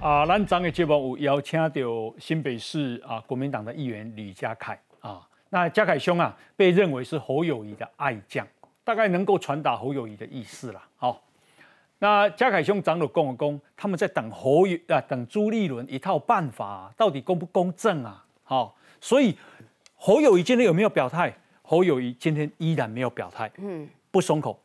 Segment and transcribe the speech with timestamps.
[0.00, 8.46] 啊，咱昨的节目有邀请到新北市啊国民党的议员李家凯啊，那家凯兄啊，被认为是侯友谊的爱将，
[8.82, 10.82] 大概能够传达侯友谊的意思了。
[10.96, 11.22] 好，
[11.98, 18.24] 那家凯兄长老公公，他们在等侯友啊，等朱立伦一套办法，到底公不公正啊？
[18.42, 19.36] 好，所以
[19.96, 21.30] 侯友谊今天有没有表态？
[21.60, 24.58] 侯友谊今天依然没有表态，嗯，不松口。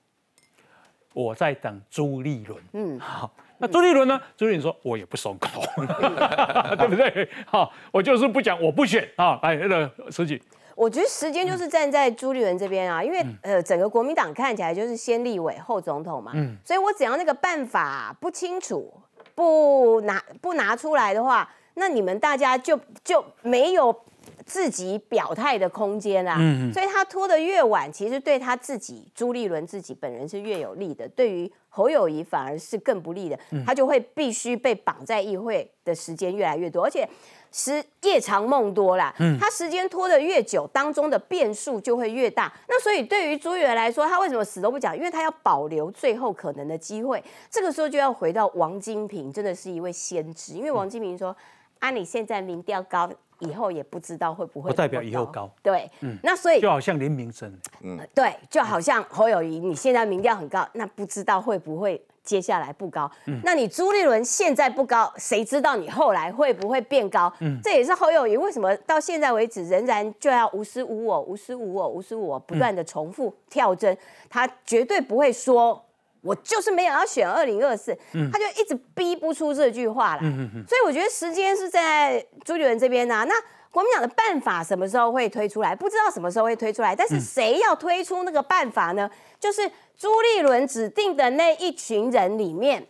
[1.12, 3.30] 我在等朱立伦，嗯，好。
[3.58, 4.20] 那朱立伦呢？
[4.36, 5.62] 朱立伦说：“我也不松口，
[6.78, 7.30] 对不对？
[7.46, 9.40] 好，我就是不讲，我不选啊！
[9.42, 10.42] 哎，那个书记，
[10.76, 18.94] 我觉得时间就是站在朱立伦这边啊，因为呃，整个国民党看起来就是先立委后总统嘛，嗯，所以我只要那个办法不清楚，
[19.34, 23.96] 不拿不拿出来的话，那你们大家就就没有。”
[24.44, 26.36] 自己表态的空间啦，
[26.72, 37.06] 所以他拖得越晚，其实对他自己朱立伦自己本人是越有利的，对于侯友谊反而是更不利的，他就会必须被绑在议会的时间越来越多，而且
[37.52, 42.52] 时夜长梦多啦，嗯他时间拖得越久，当中的变数就会越大。
[42.70, 44.96] 那所以对于朱元来说，他为什么死都不讲？
[44.96, 47.22] 因为他要保留最后可能的机会。
[47.50, 51.36] 这个时候就要回到王金平，真的是一位先知，因为王金平说
[51.86, 63.12] ：“啊，你现在民调高。”以后也不知道会不会不代表以后高对，嗯，那所以就好像林明珍，嗯，对，就好像侯友谊，你现在民调很高，那不知道会不会接下来不高？
[63.26, 67.32] 嗯，那你朱立伦现在不高，谁知道你后来会不会变高？
[67.42, 73.96] 嗯，这也是侯友谊为什么到现在为止仍然就要无私无我、无私无我、无私无我，不断的重复跳针，
[74.30, 75.85] 他绝对不会说。
[76.26, 77.96] 我就是没有要选二零二四，
[78.34, 80.22] 他就一直逼不出这句话来，
[80.68, 83.24] 所以我觉得时间是在朱立伦这边呐。
[83.30, 83.36] 那
[83.70, 85.76] 国民党的办法什么时候会推出来？
[85.76, 89.08] 不知道什么时候会推出来，但是谁要推出那个办法呢？
[89.40, 92.84] 就是朱立伦指定的那一群人里面，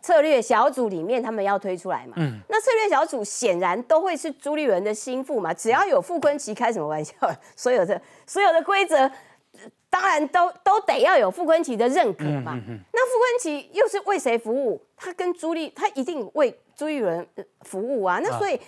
[0.00, 2.14] 策略小组里面他们要推出来嘛。
[2.48, 5.52] 那策略小组显然都会是朱立伦的心腹嘛。
[5.52, 7.12] 只要有傅昆奇，开什么玩笑？
[7.54, 9.10] 所有的所有的规则。
[9.90, 12.56] 当然都都得要有傅昆奇的认可嘛。
[12.92, 14.80] 那傅昆奇又是为谁服务？
[14.96, 17.26] 他跟朱立，他一定为朱立伦
[17.62, 18.20] 服务啊。
[18.22, 18.58] 那所以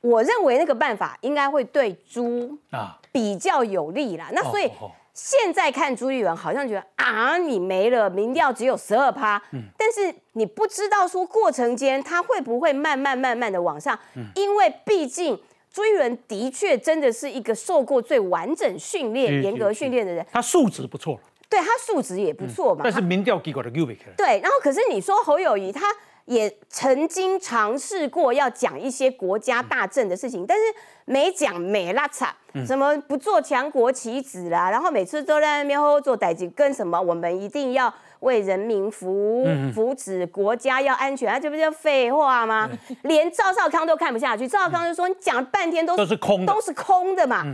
[0.00, 4.30] 我认为那个办法应该会对朱啊比较有利啦。
[4.32, 4.70] 那所以
[5.12, 9.42] 现在看朱立伦好像觉得啊你没了，民调只有十二趴。
[9.76, 13.98] 但是你不知道说过程间他会不会慢慢慢慢的往上，
[14.36, 15.38] 因为毕竟。
[15.78, 21.16] 朱一伦的确真的是一个受过最完整训练、严格训练的人，他素质不错
[21.48, 22.80] 对他素质也不错嘛。
[22.82, 25.86] 但是民调结果的又没对，然后可是你说侯友谊，他
[26.24, 30.64] 也曾经尝试过要讲一些国家大政的事情，但是
[31.04, 32.34] 没讲美拉惨，
[32.66, 37.94] 什么不做强国棋子啦，然后每次都在那边吼做歹计，跟什么我们一定要。
[38.20, 42.68] 为人民服务、福祉国家要安全，这不就废话吗？
[43.02, 47.44] 连赵少康都看不下去，赵少康就说：“你讲了半天都是空，都是空的嘛。”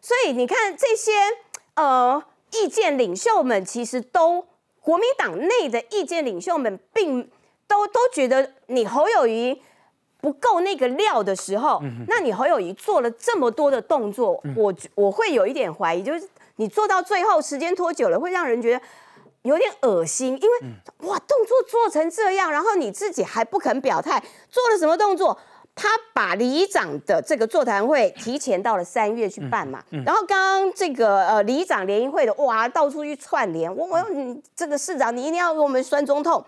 [0.00, 1.12] 所以你看这些
[1.74, 4.46] 呃意见领袖们，其实都
[4.80, 7.28] 国民党内的意见领袖们，并
[7.66, 9.60] 都都觉得你侯友谊
[10.20, 18.80] 不够那个料的时候，那你侯友谊做了这么多的动作，我我会有一点怀疑，就是你做到最后时间拖久了，会让人觉得。
[19.44, 25.38] 有点恶心，因为哇，动作做成这样，然后你自己还不肯表态，做了什么动作？
[25.76, 36.44] 他把里长的这个座谈会提前到了三月去办嘛，然后刚刚这个呃里长联谊会的哇，到处去串联，我我你这个市长你一定要给我们酸中痛，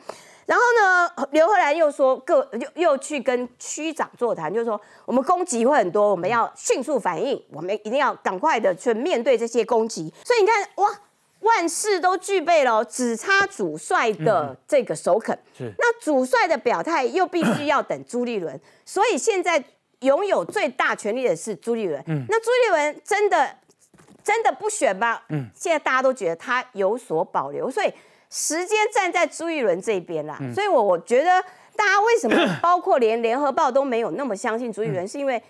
[0.47, 11.01] 然后呢，刘赫然又说各又又去跟区长座谈，就是说我们攻击会很多，我们要迅速反应，我们一定要赶快的去面对这些攻击，所以你看哇。
[11.47, 15.39] 万事都具备了，只差主帅的这个首肯。
[15.57, 19.63] 是，那主帅的表态又必须要等朱立伦，所以现在
[20.01, 22.03] 拥有最大权力的是朱立伦。
[22.07, 23.57] 嗯，那朱立伦真的
[24.23, 25.23] 真的不选吧？
[25.29, 27.93] 嗯，现在大家都觉得他有所保留，所以
[28.29, 30.39] 时间站在朱立伦这边啦。
[30.55, 31.43] 所以我我觉得
[31.75, 35.43] 大家为什么包括连联合报都没有那么相信朱立伦，是因为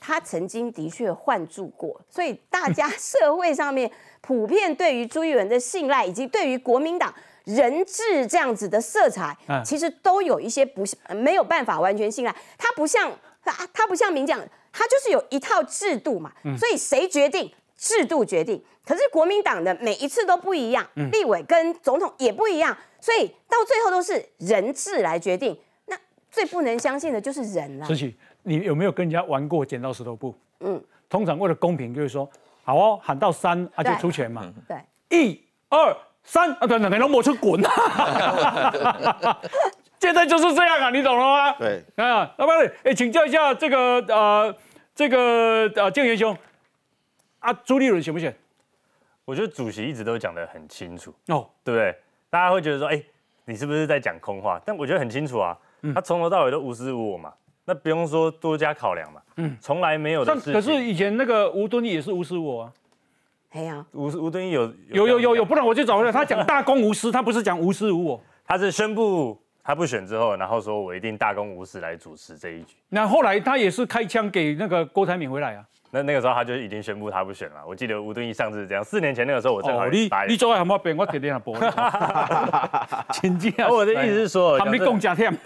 [0.00, 3.90] 他曾经的确换住过，所以大家社会上面。
[4.26, 7.14] 普遍对于朱一伦的信赖，以及对于国民党
[7.44, 10.82] 人质这样子的色彩，其实都有一些不
[11.14, 12.34] 没有办法完全信赖。
[12.58, 13.08] 他不像
[13.44, 14.40] 他，他不像民讲，
[14.72, 16.32] 他就是有一套制度嘛。
[16.58, 18.60] 所以谁决定，制度决定。
[18.84, 25.56] 可是国民党的每一次都不一样，立委跟总统也不一样，所以到最后都是人质来决定。
[25.86, 25.96] 那
[26.32, 27.86] 最不能相信的就是人了。
[27.86, 30.34] 思琪，你有没有跟人家玩过剪刀石头布？
[30.58, 32.28] 嗯，通常为了公平，就是说。
[32.66, 34.52] 好哦，喊到三啊就出拳嘛。
[34.66, 34.76] 对，
[35.08, 37.62] 一二三啊，等等等，让我去滚。
[40.00, 41.52] 现在就是这样啊，你懂了吗？
[41.52, 44.52] 对啊，老板，哎，请教一下这个呃，
[44.96, 46.36] 这个呃，建元兄
[47.38, 48.36] 啊，朱立伦选不选？
[49.24, 51.96] 我觉得主席一直都讲得很清楚，哦，对不对？
[52.28, 53.00] 大家会觉得说，哎，
[53.44, 54.60] 你是不是在讲空话？
[54.66, 55.56] 但我觉得很清楚啊，
[55.94, 57.32] 他从头到尾都无视我嘛，
[57.66, 60.52] 那不用说多加考量嘛，嗯，从来没有的但事。
[60.52, 62.72] 可是以前那个吴敦义也是无私我啊，
[63.50, 66.10] 哎呀，吴吴敦义有有有有有，不然我就找回来。
[66.10, 68.20] 他讲大公无私，他不是讲无私无我。
[68.46, 69.36] 他是宣布
[69.66, 72.76] 他不选之后，然后说我一定大公无私来主持这一局。
[72.88, 75.64] 那后来他也是开枪给那个郭台铭回来啊。
[75.90, 77.56] 那那个时候他就已经宣布他不选了。
[77.66, 81.56] 我记得吴敦义上次是这样，四年前那个时候我正好哦，你你做爱喊我变，我天天啊播。
[83.12, 83.68] 请进啊！
[83.68, 85.36] 我的意思是说，他们讲共加添。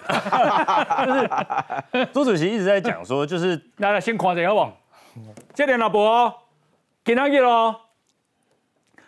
[1.93, 4.77] 真朱主席一直在讲说，就是来来，先看一下好不好？
[5.55, 6.35] 这联合报哦，
[7.05, 7.75] 今天日哦，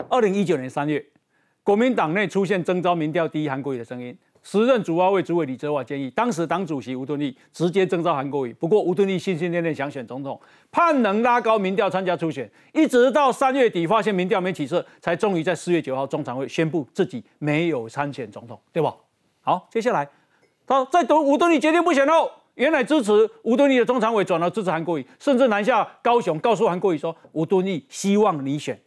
[0.08, 1.04] 二零一九年三月，
[1.62, 4.16] 国民党内出现征召民调第一韩国瑜的声音。
[4.42, 8.52] 时任主要委主委李泽华建议，当时党主席吴敦义直接征召韩国瑜。
[8.54, 10.38] 不过吴敦义心心念念想选总统，
[10.70, 18.94] 盼能拉高民调参加初选，一直到三月底发现民调没起色，才终于在四月九号中常会宣布自己没有参选总统，对吧？
[19.40, 20.08] 好，接下来
[20.66, 28.80] 他在等吴敦义决定不选后，原来支持吴敦义的中常委转而支持韩国瑜，甚至南下高雄告诉韩国瑜说，吴敦义希望你选。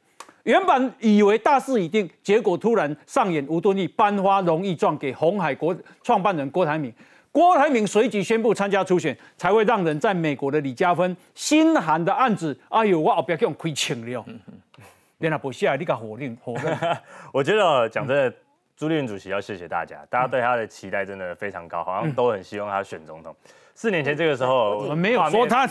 [0.45, 6.93] 原本以为大势已定，结果突然上演吴敦义颁发荣誉状给红海国创办人郭台铭，
[7.31, 14.23] 郭台铭随即宣布参加初选，才会让人在美国的李嘉芬心寒的案子，哎呦，我后边给我亏清了。
[15.17, 16.77] 连阿伯下来，你个火令火令，
[17.33, 18.33] 我觉得哦讲真的，
[18.77, 23.33] 朱立伦主席要谢谢大家，大家对他的期待真的非常高，好像都很希望他选总统。
[23.73, 25.65] 四年前这个时候，我们没有说他，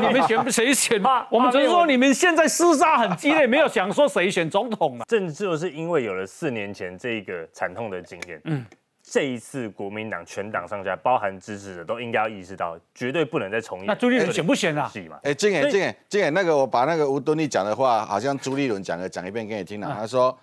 [0.00, 1.26] 你们选谁选画？
[1.30, 5.04] 我们只是说你们现在厮杀很激烈， 没有想说谁选总统嘛。
[5.08, 8.64] 正就是因为有了四年前这个惨痛的经验，嗯，
[9.02, 13.86] 这一次国民党全党上下，包含支持者，都应该要意识到，绝对不能再重演。
[13.86, 14.88] 那朱立伦选不选啊？
[14.92, 15.18] 戏嘛？
[15.22, 19.94] 哎，金所以远，金远，金远，那个我把那个吴敦义讲的话，好像朱立伦讲的，讲一遍给你听了。
[19.98, 20.36] 他说：“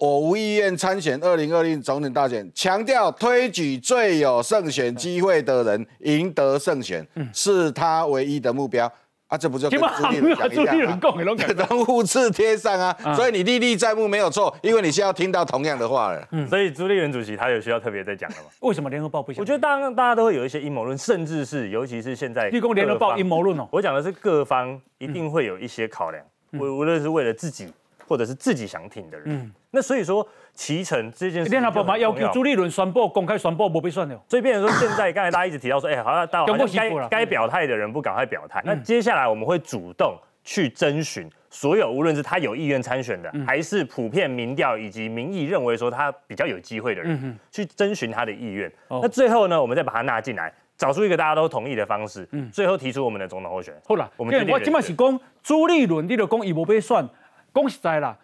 [0.00, 8.90] 我无意愿参选二零二零总统大选，强调推举最有胜选机会的人赢得胜选，是他唯一的目标。”
[9.28, 10.72] 啊，这不就跟朱立伦 讲一样吗？
[10.72, 11.54] 立伦讲的拢讲的。
[11.68, 16.28] 人物字贴上啊，所以你历历在目没有错，因为你现在要听到同样的话了。
[16.48, 18.44] 所以朱立伦主席他有需要特别再讲了吗？
[18.62, 19.40] 为什么联合报不想？
[19.40, 23.68] 我觉得大家大家都会有一些阴谋论，甚至是尤其是现在立功联合报阴谋论哦。
[23.70, 26.24] 我讲的是各方一定会有一些考量，
[26.54, 27.72] 无无论是为了自己
[28.10, 29.52] 或者是自己想挺的人。
[29.70, 32.12] 那所以说骑乘这件事情联合报嘛要。
[32.12, 34.20] 求朱立伦宣布公开宣布不被算了。
[34.28, 38.60] 所以变成说，现在刚才大家一直提到说，哎、好像到该该表态的人不赶快表态。
[38.64, 48.70] 那接下来我们会主动去征询所有，无论是他有意愿参选的，还是普遍民调以及民意认为说他比较有机会的人，去征询他的意愿。
[48.88, 53.82] 那最后呢，我们再把他纳进来，找出一个大家都同意的方式，最后提出我们的总统候选人。
[53.86, 57.08] 好啦，我们决定我今麦是讲朱立伦，你就讲伊无被选，
[57.54, 58.16] 讲实在啦。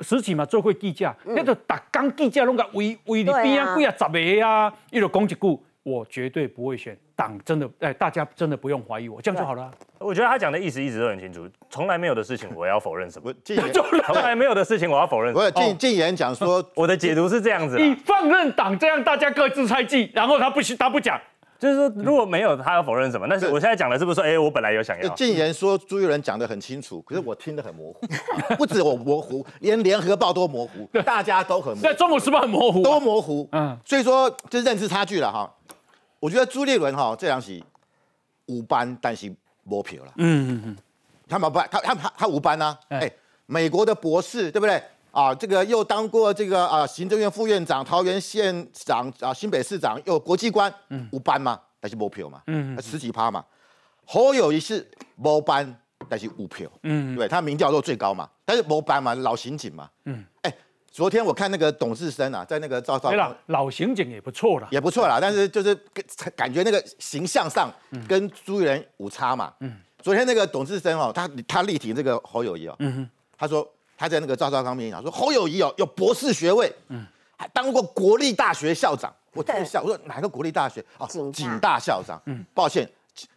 [0.00, 9.62] 实际嘛，做过记者，那个逐工记者拢甲围围你边啊，几啊十个啊，伊就讲一句，我绝对不会选党，真的，哎，大家真的不用怀疑我，这样就好了。
[9.62, 9.70] 啊。
[10.00, 13.32] 我觉得他讲的意思一直都很清楚，从来没有的事情我要否认什么。
[14.04, 15.40] 从来没有的事情我要否认什麼。
[15.40, 21.18] 我有禁禁言讲说，我的解读是这样子放任党这样，大家各自猜忌，然后他不他不讲，
[21.58, 25.08] 就是说如果没有他要否认什么，但是我现在讲的是不是说，哎、我本来有想要。
[25.14, 28.06] 禁言说朱立伦讲的很清楚，可是我听得很模糊，
[28.58, 33.48] 不止我模糊，连联合报都模糊，大家都很模在糊，中国时报很模糊啊、都模糊。
[33.52, 35.50] 嗯嗯，所以说就是认知差距了哈。
[36.20, 37.62] 我觉得朱立伦哈这两起
[38.46, 39.32] 无班，但是
[39.62, 40.12] 磨票了。
[40.16, 40.76] 嗯嗯嗯，
[41.28, 43.12] 他们不，他他他他无班呐、哎哎、
[43.46, 44.82] 美国的博士对不对？
[45.14, 50.72] 啊，这个又当过这个啊行政院副院长、桃园县长啊、新北市长，又国际官，
[51.12, 52.42] 无班嘛，但是无票嘛，
[52.82, 53.44] 十几趴嘛。
[54.04, 54.84] 侯友谊是
[55.16, 56.68] 无班，但是无票，
[57.16, 60.52] 对他民调都最高嘛，但是无班嘛，老刑警嘛，嗯，哎，
[60.90, 64.66] 昨天我看那个董志生啊，在那个赵少对了，老刑警也不错啦。
[64.72, 65.72] 也不错啦，但是就是
[66.34, 67.72] 感觉那个形象上
[68.08, 69.54] 跟朱立伦有差嘛。
[69.60, 72.76] 嗯，昨天那个董志生哦，他他力挺这个侯友谊哦，
[73.38, 79.12] 他说他在那个赵少康面前讲说侯友谊哦有博士学位，嗯，还当过国立大学校长。
[79.32, 80.84] 我听了笑，我说哪个国立大学？
[80.98, 82.20] 哦警大，警大校长。
[82.26, 82.88] 嗯，抱歉，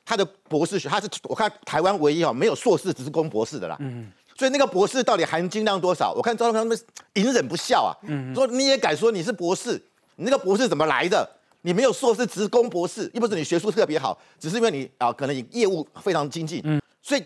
[0.05, 3.75] 他的博士学他是我看台湾唯一哦没有硕士，只是攻博士的啦。
[3.79, 4.11] 嗯。
[4.37, 6.13] 所以那个博士到底含金量多少？
[6.15, 6.79] 我看赵少康他们
[7.13, 7.89] 隐忍不笑啊，
[8.35, 9.81] 说你也敢说你是博士？
[10.15, 11.27] 你那个博士怎么来的？
[11.63, 16.61] 你没有硕士，职工博士，又不是你学术特别好，只是因为你啊，可能你业务非常精进。
[16.63, 17.25] 嗯，所以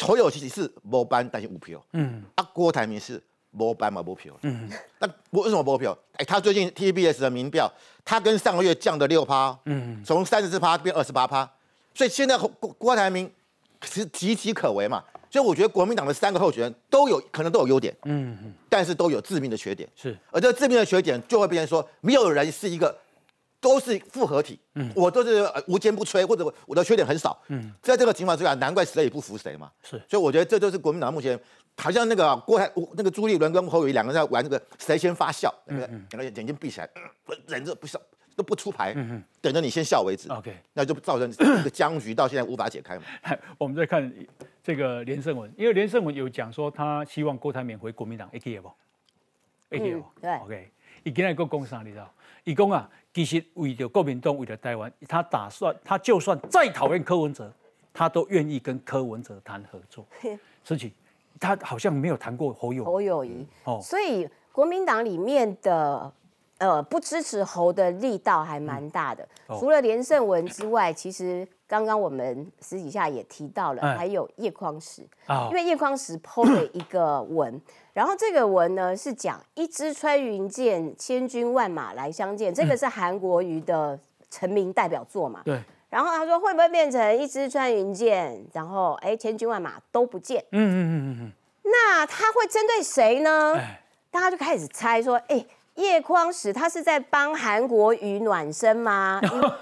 [0.00, 1.82] 侯友谊是无班，但是无票。
[1.92, 4.32] 嗯，啊，郭台铭是无班嘛无票。
[4.42, 5.96] 嗯，那为什么无票？
[6.14, 7.70] 哎，他最近 TBS 的民调，
[8.04, 11.50] 他跟上个月降了六趴，嗯，从三十四趴变二十八趴，
[11.94, 13.30] 所以现在郭郭台铭
[13.82, 15.02] 是岌岌可危嘛。
[15.30, 19.88] 所以我觉得国民党的三个候选人都有可能都有优点，嗯嗯，但是都有致命的缺点。
[19.94, 22.96] 是，而这个致命的缺点就会变成说，没有人是一个。
[23.60, 31.38] 都是复合体，嗯，我都是无坚不摧，或者我的缺点很少，嗯，在这个情况之下，难怪谁也不服谁嘛，是，所以我觉得这就是国民党目前
[31.76, 36.88] 好像那个郭台那个朱立伦跟侯友谊两个人在玩这个谁先发笑，那个两个眼睛闭起来，
[37.46, 38.00] 忍着不笑
[38.36, 43.02] 都不出牌，嗯等着你先笑为止，OK，那就造成 这个僵局到现在无法解开嘛。
[43.58, 44.12] 我们再看
[44.62, 48.70] 这个连胜文，因为连胜文有讲说他希望郭台铭回国民党 A K 不
[49.70, 50.70] ，A K 不，对，OK，
[51.02, 52.14] 你今天个工商你知道？
[52.48, 57.52] 以公啊，其实为了国民党，为了台湾，他打算，他就算再讨厌柯文哲，
[57.92, 60.02] 他都愿意跟柯文哲谈合作。
[60.64, 60.90] 事情，
[61.38, 63.46] 他好像没有谈过侯友侯友谊。
[63.64, 66.10] 哦，所以国民党里面的
[66.56, 69.28] 呃不支持侯的力道还蛮大的。
[69.60, 77.60] 除了连胜文之外，其实刚刚我们私底下也提到了，还有叶匡时啊，因为叶匡时剖了一个文。
[77.92, 83.98] 然后这个文呢是讲一支穿云箭，千军万马来相见，这个是韩国瑜的
[84.30, 85.42] 成名代表作嘛？
[85.44, 85.62] 对。
[85.90, 90.42] 然后他说会不会变成一支穿云箭，然后哎千军万马都不见？
[90.52, 91.32] 嗯嗯嗯嗯嗯。
[91.64, 93.54] 那他会针对谁呢？
[94.10, 95.44] 大家就开始猜说，哎。
[95.78, 99.20] 叶匡时，他是在帮韩国瑜暖身吗？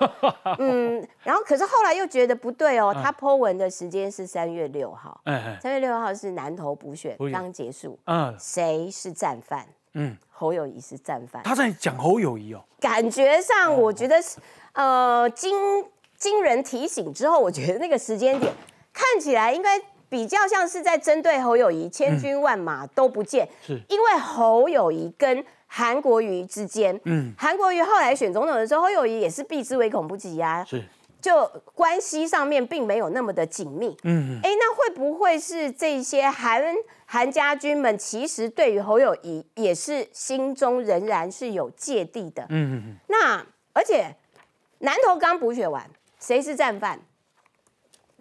[0.58, 5.20] 嗯，然后可是后来又觉得不对哦，他 Po 文的时间是三月六号，
[5.62, 9.66] 三月六号是南投补选刚结束，嗯，谁是战犯？
[9.92, 11.42] 嗯，侯友谊是战犯。
[11.42, 14.38] 他在讲侯友谊哦，感觉上我觉得是
[14.72, 15.84] 呃经
[16.16, 18.50] 经人提醒之后，我觉得那个时间点
[18.90, 23.78] 看起来应该比较像是在针对侯友谊，千军万马都不见，是。
[23.90, 25.44] 因为侯友谊跟。
[25.76, 30.82] 韩国瑜之间，嗯，韩国瑜后来选总统的时候，侯友谊也是避之唯恐不及啊，是，
[31.20, 42.96] 就关系上面并没有那么的紧密，嗯，哎，那会不会是这些韩韩家军们其实对于侯友谊也是心中仍然是有芥蒂的，嗯嗯。
[43.08, 44.16] 那而且
[44.78, 46.98] 南投刚补选完，谁是战犯？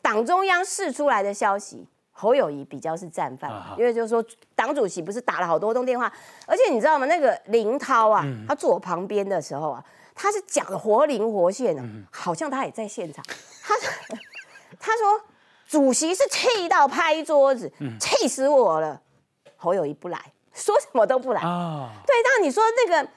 [0.02, 1.88] 党中央释出来的消息。
[2.18, 4.24] 侯友谊比较是战犯，因为就是说
[4.56, 6.10] 党主席不是打了好多通电话，
[6.48, 7.06] 而且你知道吗？
[7.08, 9.84] 那个林涛啊，他坐我旁边的时候啊，
[10.16, 13.22] 他是讲的活灵活现的，好像他也在现场。
[13.62, 13.76] 他
[14.80, 15.22] 他说
[15.68, 17.70] 主席是气到拍桌子，
[18.00, 19.02] 气死我了。
[19.58, 20.18] 侯友谊不来，
[20.54, 21.92] 说什么都不来啊。
[22.08, 23.10] 对，当你说那个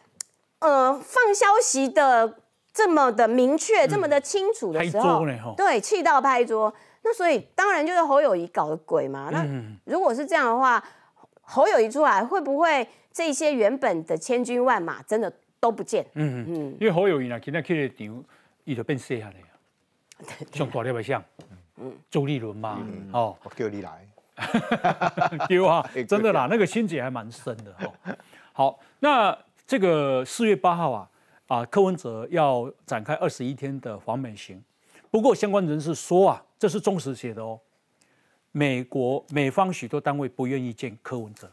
[0.58, 2.40] 呃放消息的
[2.74, 6.74] 这么的明确，这么的清楚的时候，对，气到拍桌。
[7.08, 9.30] 那所以当然就是侯友谊搞的鬼嘛。
[9.32, 9.42] 那
[9.84, 10.82] 如果是这样的话，
[11.40, 16.04] 侯友谊出来会不会这些原本的千军万马真的都不见？
[16.12, 18.24] 嗯嗯，因为侯友谊呢，今天去了场，
[18.64, 21.24] 伊就变细下来啊，像大粒的像，
[21.78, 22.78] 嗯，周立伦嘛，
[23.14, 24.06] 哦，我叫你来，
[25.48, 28.14] 丢啊， 真的啦，那个心结还蛮深的哦。
[28.52, 29.36] 好，那
[29.66, 31.08] 这个四月八号啊，
[31.46, 34.62] 啊，柯文哲要展开二十一天的访美行。
[35.10, 37.58] 不过，相关人士说啊，这是忠实写的哦。
[38.52, 41.50] 美国美方许多单位不愿意见柯文哲，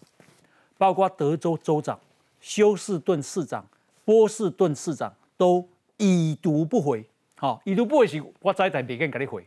[0.77, 1.99] 包括德州州长、
[2.41, 3.65] 休斯顿市长、
[4.03, 7.05] 波士顿市长都已读不回。
[7.37, 9.45] 好，已读不回是，我再台北跟给你回。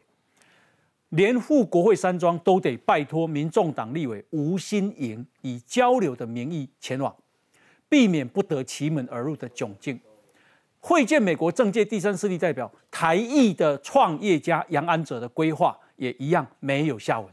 [1.11, 7.15] 连赴国会山庄都得拜托民众党立委吴新颖以交流的名义前往，
[7.89, 9.99] 避免不得其门而入的窘境。
[10.89, 17.29] 会见美国政界第三势力代表台裔的创业家杨安哲的规划也一样没有下文。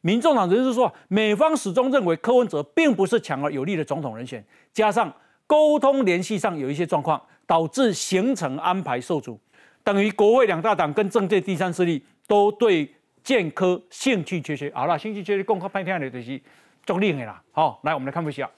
[0.00, 5.12] 民众党人士说，美方始终认为柯文哲并不是强而有力的总统人选，加上
[5.44, 9.36] 沟通联系上有一些状况，导致行程安排受阻，
[9.82, 12.88] 等于国会两大党跟政界第三势力都对
[13.24, 14.70] 建科兴趣缺缺。
[14.72, 16.40] 好了，兴趣缺缺，共和派天的就是
[16.86, 17.42] 中立的啦。
[17.50, 18.48] 好，来我们来看一下。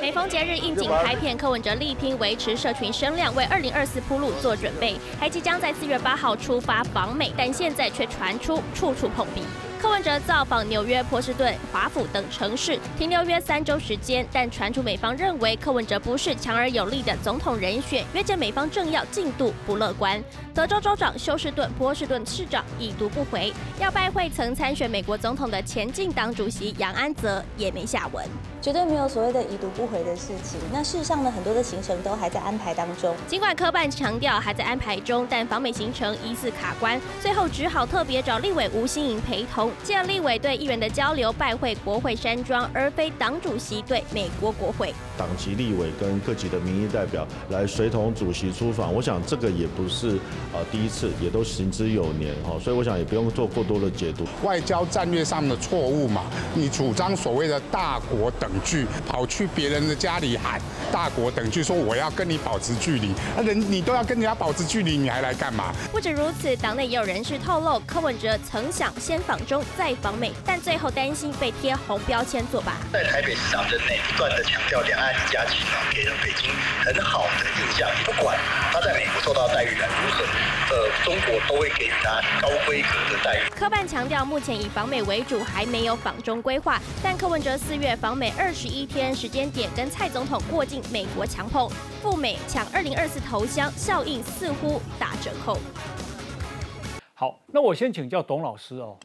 [0.00, 9.42] 每逢节日应景拍片，柯文哲力拼维持社群声量，为二零二四铺路做准备，还即将在四月八号出发访美，但现在却传出处处碰壁。
[9.84, 20.24] 柯文哲造访纽约、波士顿、华府等城市，停留约三周时间，但传出美方认为柯文哲不是强而有力的总统人选，约见美方政要进度不乐观。
[20.54, 28.24] 德州州长休斯顿、波士顿市长已读不回，要拜会曾参选美国总统的前进党主席杨安泽也没下文。
[28.62, 30.58] 绝对没有所谓的已读不回的事情。
[30.72, 33.14] 那事实上呢，很多的行程都还在安排当中。
[33.26, 39.70] 尽管科办强调还在安排中，但访美行程疑似卡关，最后只好特别找立委吴新颖陪同。
[39.82, 44.94] 借立委对议员的交流，拜会国会山庄，而非党主席对美国国会。
[45.16, 50.16] 党籍立委跟各级的民意代表来随同主席出访，我想这个也不是
[50.52, 54.24] 啊第一次，也都行之有年哈，所以我想也不用做过多的解读。
[54.42, 60.60] 外交战略上的错误嘛，你主张所谓的大国等距，跑去别人的家里喊
[60.92, 65.72] 大国等距，说我要跟你保持距离，那人你都要跟人家保持距离，你还来干嘛？
[65.92, 72.76] 不止如此，党内也有人士透露，柯文哲曾想先访中再访美，但最后担心被贴红标签作罢。
[72.92, 76.50] 在台北市长任内，不断的强调两岸一家亲啊，给人北京
[76.84, 77.88] 很好的印象。
[78.04, 78.38] 不管
[78.72, 80.24] 他在美国受到待遇如何，
[80.70, 83.50] 呃，中国都会给予他高规格的待遇。
[83.50, 86.80] 科办强调，目前以访美为主，还没有访中规划。
[87.02, 91.68] 但柯文哲四月访美二十一天时间点，跟蔡总统过境美国强碰，
[92.02, 95.58] 赴美抢二零二四头香，效应似乎打折扣。
[97.14, 98.96] 好，那我先请教董老师哦，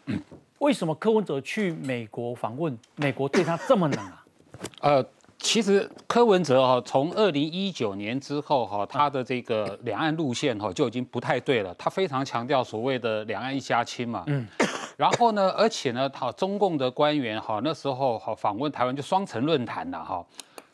[0.59, 4.25] 为什么柯文哲去美国访问，美国对他这么冷啊？
[4.81, 5.05] 呃，
[5.37, 11.73] 其实柯文哲哈，从二零一九年之后哈，他的这个两岸路线哈就已经不太对了。
[11.75, 14.45] 他非常强调所谓的两岸一家亲嘛，嗯，
[14.97, 20.25] 然后呢，而且呢，他中共的官员哈那时候哈访问台湾就双城论坛了哈，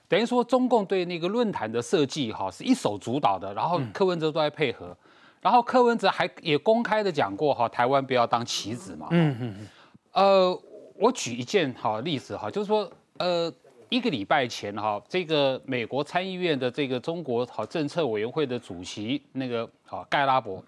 [0.07, 4.97] 等于说中共对那个论坛的设计哈是一手主导的，然后柯文哲都在配合。
[5.41, 9.05] 然后柯文哲还也公开的讲过哈，台湾不要当棋子嘛。
[9.11, 9.67] 嗯嗯嗯。
[10.15, 10.57] 呃，
[10.95, 13.51] 我举一件好例子哈，就是说，呃，
[13.89, 20.63] 一个礼拜前哈，这个美国参议院的这个中国好政策委员会的主席那个好盖拉伯，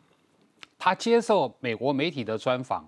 [0.77, 2.85] 他接受美国媒体的专访，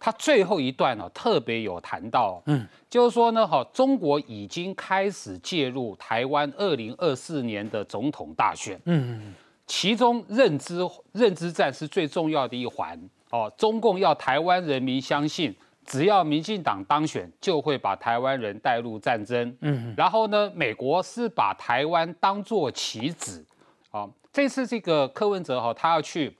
[0.00, 8.76] 他最后一段呢特别有谈到，嗯，就是说呢，哈，中国已经开始介入台湾二零二四年的总统大选。
[8.86, 9.34] 嗯嗯。
[9.64, 10.80] 其中认知
[11.12, 13.50] 认知战是最重要的一环哦。
[13.56, 19.56] 中共要台湾人民相信，只要民进党当选，就会把台湾人带入战争。
[19.60, 23.44] 嗯，然后呢，美国是把台湾当作棋子。
[23.90, 26.36] 哦，这次这个柯文哲哈，他要去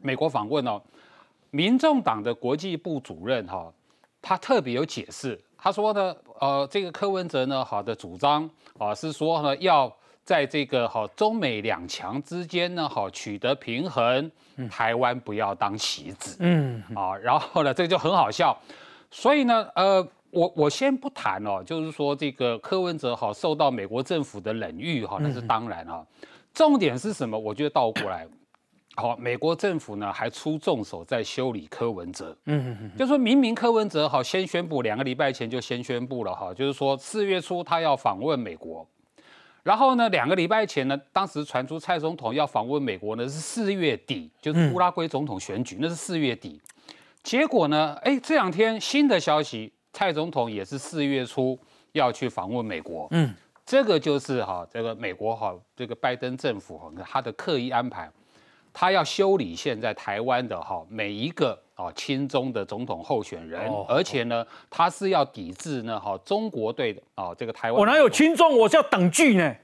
[0.00, 0.82] 美国访问哦。
[1.50, 3.72] 民众党的国际部主任哈，
[4.20, 9.94] 他特别有解释，他说呢，呃，这个柯文哲呢，好的主张啊，是说呢要。
[10.24, 14.30] 在这个好中美两强之间呢，好取得平衡，
[14.70, 18.56] 台湾不要当棋子，嗯啊，然后呢，这个就很好笑，
[19.10, 26.06] 所以呢，呃，我我先不谈哦，就是说这个柯文哲好受到美国政府的冷遇哈，那是当然啊，
[26.54, 27.36] 重点是什么？
[27.36, 28.24] 我觉得倒过来，
[28.94, 38.86] 好，美国政府呢还出重手在修理柯文哲，嗯嗯嗯，就说明明柯文哲好先宣布两个礼拜前就先宣布了哈，就是说四月初他要访问美国。
[39.62, 46.60] 然后呢，两个礼拜前呢，当时传出蔡总统要访问美国呢，是四月底，就是乌拉圭总统选举，那是四月底。
[47.22, 51.58] 结果呢，哎，这两天新的消息，蔡总统也是四月初
[51.92, 53.06] 要去访问美国。
[53.12, 53.32] 嗯，
[53.64, 58.10] 这个就是哈，这个美国哈，这个拜登政府哈，他的刻意安排。
[58.74, 67.80] 他要修理现在台湾的哈每一个啊亲中的总统候选人，而且呢，他是要抵制呢哈中国队的啊这个台湾。
[67.80, 68.56] 我哪有亲中？
[68.56, 69.54] 我是要等距呢？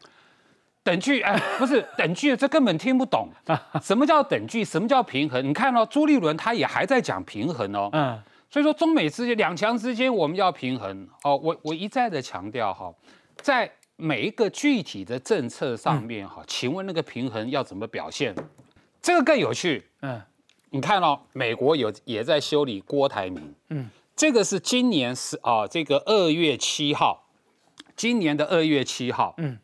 [0.82, 3.28] 等距哎，不是等距，这根本听不懂。
[3.82, 4.64] 什么叫等距？
[4.64, 5.46] 什么叫平衡？
[5.46, 7.90] 你看到朱立伦他也还在讲平衡哦。
[7.92, 8.18] 嗯。
[8.50, 11.36] 所以说中美之间两强之间我们要平衡哦。
[11.36, 12.90] 我我一再的强调哈，
[13.36, 18.34] 在每一个具体的政策上面哈，请问那个平衡要怎么表现？
[19.02, 20.20] 这个更有趣，嗯，
[20.70, 27.28] 你看哦，美国有也在修理郭台铭，嗯，这个是今年是啊，这个二月七号，
[27.96, 29.58] 今年的二月七号，嗯，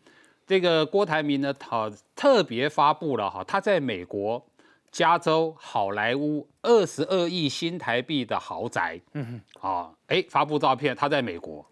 [0.47, 4.45] 这个郭台铭呢，好特别发布了哈，他在美国
[4.91, 11.65] 加州好莱坞二十二亿新台币的豪宅，嗯哼，啊，哎，发布照片，他在美国。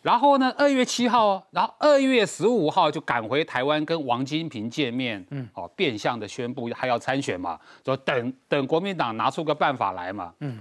[0.00, 0.54] 然后呢？
[0.56, 10.60] 二月七号，然后二月十五号就赶回台湾跟王金平见面，嗯，哦，变相的宣布还要参选嘛，说等等国民党拿出个办法来嘛，嗯，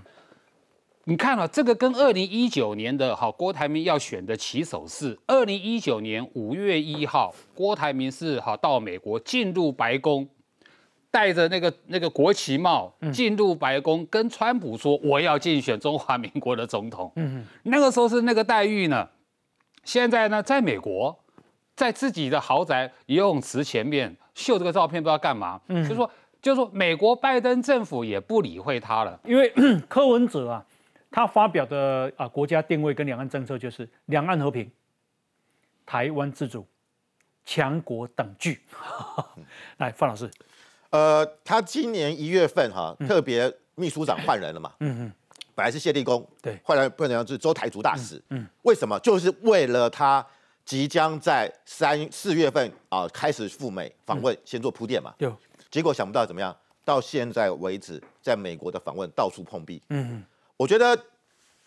[1.04, 10.28] 你看了这个跟二零一九年的好郭台铭要选的起手式，二零一九年五月一号，郭台铭是哈到美国进入白宫，
[11.12, 19.08] 戴着那个那个国旗帽进入白宫，跟川普说我要竞选中华民国的总统，嗯，那个时候是那个待遇呢。
[19.88, 21.18] 现在呢，在美国，
[21.74, 25.62] 在自己的豪宅游泳池前面秀这个照片，不知道干嘛。
[25.70, 29.50] 嗯，就说，就说美国拜登政府也不理会他了，因为
[29.88, 30.66] 柯文哲啊，
[31.10, 34.70] 他发表的啊国家定位跟两岸政策就是两岸和平、
[35.86, 36.68] 台湾自主、
[37.46, 38.60] 强国等距。
[39.80, 40.30] 来，范老师，
[40.90, 44.74] 呃，他今年一月份哈，特别秘书长换人了嘛？
[44.82, 45.14] 嗯嗯。
[45.58, 49.00] 本来是谢立功，对，后来变成是周台族大使，嗯，为什么？
[49.00, 50.24] 就是为了他
[50.64, 55.36] 即将在三四月份啊开始赴美访问，先做铺垫嘛，有，
[55.72, 60.24] 结果想不到怎么样，到现在为止，在美国的访问到处碰壁，嗯，
[60.58, 60.96] 我觉得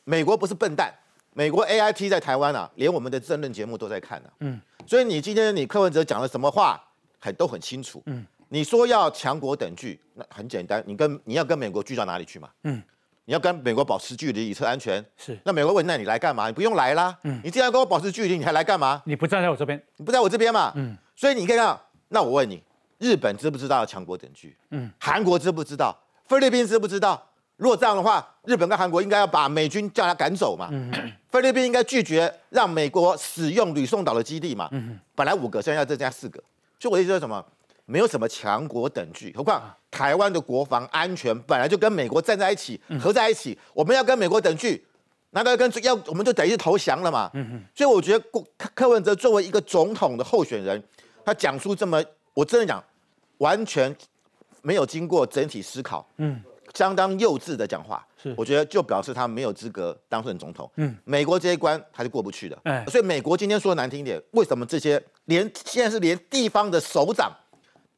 [0.04, 0.94] 美国不是笨蛋，
[1.34, 6.80] 美国 A I T 在台湾啊，连我们的政论节目都在看呢、嗯，所以你今天你柯文哲讲了什么话，
[7.18, 12.48] 很都很清楚，嗯，你说要强国等距，那很简单，你跟你要跟美国聚到哪里去嘛？
[12.62, 12.80] 嗯，
[13.24, 15.04] 你要跟美国保持距离，以测安全。
[15.16, 16.46] 是，那美国问，那你来干嘛？
[16.48, 17.16] 你不用来啦。
[17.24, 19.00] 嗯你既然跟我保持距离，你还来干嘛？
[19.04, 20.72] 你不站在我这边，你不在我这边嘛？
[20.74, 21.78] 嗯，所以你看看，
[22.08, 22.62] 那我问你，
[22.98, 24.56] 日本知不知道要强国等距？
[24.70, 25.96] 嗯，韩国知不知道？
[26.26, 27.26] 菲律宾知不知道？
[27.56, 30.68] 如果这样的话，日本跟韩国应该要把美军叫他赶走嘛？
[30.72, 30.90] 嗯
[31.30, 34.68] 菲律宾应该拒绝让美国使用吕宋岛的基地嘛？
[34.72, 36.42] 嗯本来五个，现在要增加四个。
[36.78, 37.44] 所以我的意思是什么？
[37.90, 43.00] 没有什么强国等距，何况台湾的国防安全本来就跟美国站在一起，嗯。
[43.00, 44.84] 合在一起，我们要跟美国等距，
[45.30, 47.28] 难道要跟要我们就等于投降了嘛？
[47.34, 50.80] 嗯所以我觉得郭柯柯文哲作为一个总统的候选人，
[51.24, 52.00] 他讲出这么，
[52.32, 52.82] 我真的讲，
[53.38, 53.94] 完全
[54.62, 56.40] 没有经过整体思考，嗯，
[56.74, 58.32] 相当幼稚的讲话，是。
[58.36, 60.70] 我觉得就表示他没有资格当选总统。
[60.76, 62.56] 嗯，美国这一关他是过不去的。
[62.62, 62.84] 哎。
[62.86, 67.32] 所以美国今天说难听一点，为什么这些连现在是连地方的首长，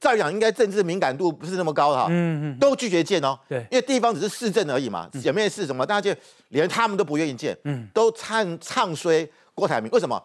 [0.03, 3.39] 照理讲应该政治敏感度不是那么高哈，嗯嗯，都拒绝见哦。
[3.49, 10.21] 对因为地方只是市政而已嘛，前面是什么，大家就连他们都不愿意见，嗯都唱唱衰郭台铭，为什么？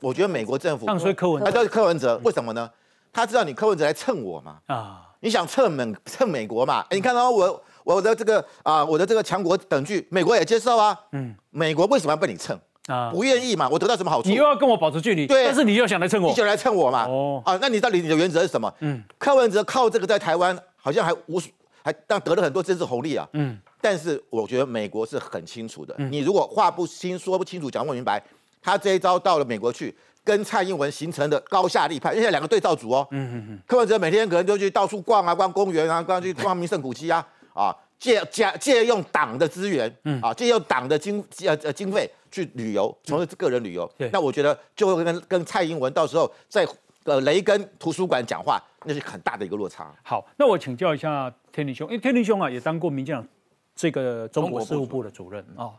[0.00, 2.68] 我觉得美国政府唱衰柯文哲他叫柯文哲，为什么呢？
[3.12, 6.80] 他知道你柯文哲来蹭我嘛，啊，你想蹭美蹭美国嘛？
[6.90, 10.98] 哎，你看到我我的这个啊，我的这个强国等距，美国也接受啊。
[11.12, 12.58] 嗯美国为什么要被你蹭？
[12.86, 13.68] 啊，不愿意嘛？
[13.68, 14.28] 我得到什么好处？
[14.28, 17.04] 你又要跟我保持距离，对但是你又想来蹭我你，就来蹭我嘛？
[17.06, 18.72] 哦啊，那你到底你的原则是什么？
[18.80, 21.48] 嗯柯文哲靠这个在台湾好像还无数
[21.82, 23.28] 还但得了很多政治红利啊。
[23.32, 28.20] 嗯但是我觉得美国是很清楚的，你如果话不清、说不清楚、讲不明白，
[28.62, 29.94] 他这一招到了美国去，
[30.24, 33.06] 跟蔡英文形成的高下立判，因为两个对照组哦。
[33.12, 44.10] 嗯嗯嗯，柯文哲每天可能就去到处逛啊，逛公园啊，逛去逛名胜古迹啊，啊，借借借用党的资源，嗯啊，借用党的经呃呃经费去旅游，从事个人旅游对。
[44.12, 46.66] 那我觉得就会跟跟蔡英文到时候在
[47.04, 49.94] 呃雷根图书馆讲话，那是很大的一个落差。
[50.02, 53.26] 好，那我请教一下天林兄，因为天林兄啊也当过民进党
[53.74, 55.72] 这个中国事务部的主任啊、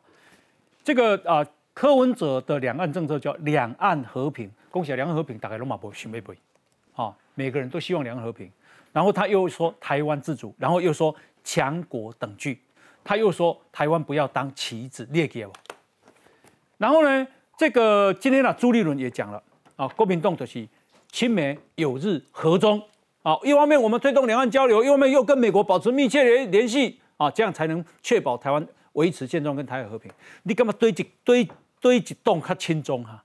[0.84, 6.34] 这个啊、柯文哲的两岸政策叫两岸和平，恭喜两岸和平，打开龙马博许没不？
[6.96, 8.52] 啊，每个人都希望两岸和平，
[8.92, 11.14] 然后他又说台湾自主，然后又说
[11.48, 12.60] 强国等距，
[13.06, 15.54] 他又说台湾不要当棋子列给我。
[16.78, 17.26] 然后呢，
[17.58, 19.42] 这个今天呢、朱立伦也讲了
[19.78, 20.68] 啊，国民党就是
[21.10, 22.84] 亲美友日和中
[23.24, 30.12] 啊，一方面我们推动两岸交流，一方面又跟美国保持密切联联系啊，这样才能确保台湾维持现状跟台海和平。
[30.44, 31.48] 你干嘛堆积堆
[31.80, 33.24] 堆积栋较轻松哈？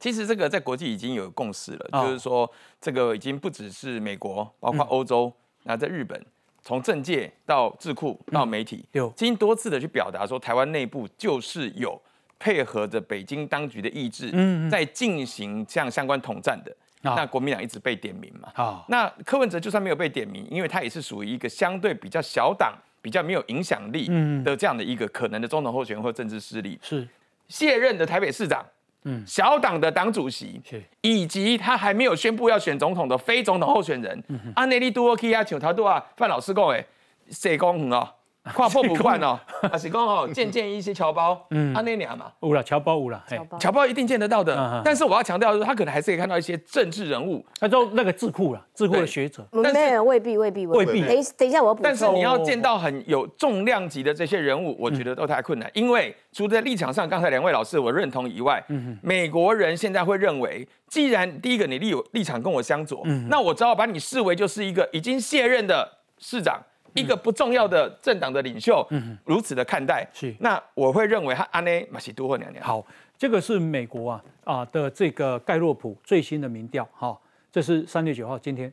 [0.00, 2.50] 其实这个在国际已经有共识了，哦就是说
[2.80, 6.20] 这个已经不只是美国，包括欧洲，那、在日本，
[6.64, 9.08] 从政界到智库到媒体，有。
[9.08, 12.00] 已经多次的去表达说，台湾内部就是有
[12.38, 14.70] 配合着北京当局的意志，嗯嗯。
[14.70, 16.74] 在进行这样相关统战的。
[17.08, 17.14] 啊。
[17.14, 22.72] 那国民党一直被点名嘛，好，那柯文哲就算没有被点名，因为他也是属于一个相对比较小党、
[23.02, 26.78] 比较没有影响力嗯的这样的一个可能的总统候选人或政治势力。
[26.80, 27.06] 是。
[27.46, 28.64] 卸任的台北市长，
[29.04, 29.24] 嗯。
[29.26, 30.82] 小党的党主席，是。
[31.00, 36.84] 以及他还没有宣布要选总统的非总统候选人，嗯安内利多基亚请他杜啊，范老师讲诶，
[37.30, 38.08] 社工很哦，
[38.52, 39.40] 跨破不换哦，
[39.72, 41.72] 啊是讲哦，见见一些侨胞，嗯。
[41.72, 51.00] 嗯，安内俩嘛，有了，侨胞有啦，嘿，侨胞一定见得到的，但是我要强调的是，他可能还是可以看到一些政治人物，他都那个智库了，智库的学者，没有未必未必未必。
[51.00, 51.84] 等一等一下我要补充。
[51.84, 58.62] 但是你要见到很有重量级的这些人物，我觉得都太困难，因为除了在立场上，刚才两位老师我认同以外，
[59.00, 66.60] 美国人现在会认为，既然第一个你立有立场跟我相左，那我只好把你视为就是一个已经卸任的市长。
[66.94, 68.86] 一个不重要的政党的领袖，
[69.24, 72.64] 如此的看待，是那我会认为他安内马西多或娘娘。
[72.64, 72.84] 好，
[73.18, 77.18] 这个是美国啊啊的这个盖洛普最新的民调，哈、
[77.50, 78.72] 这是三月九号，今天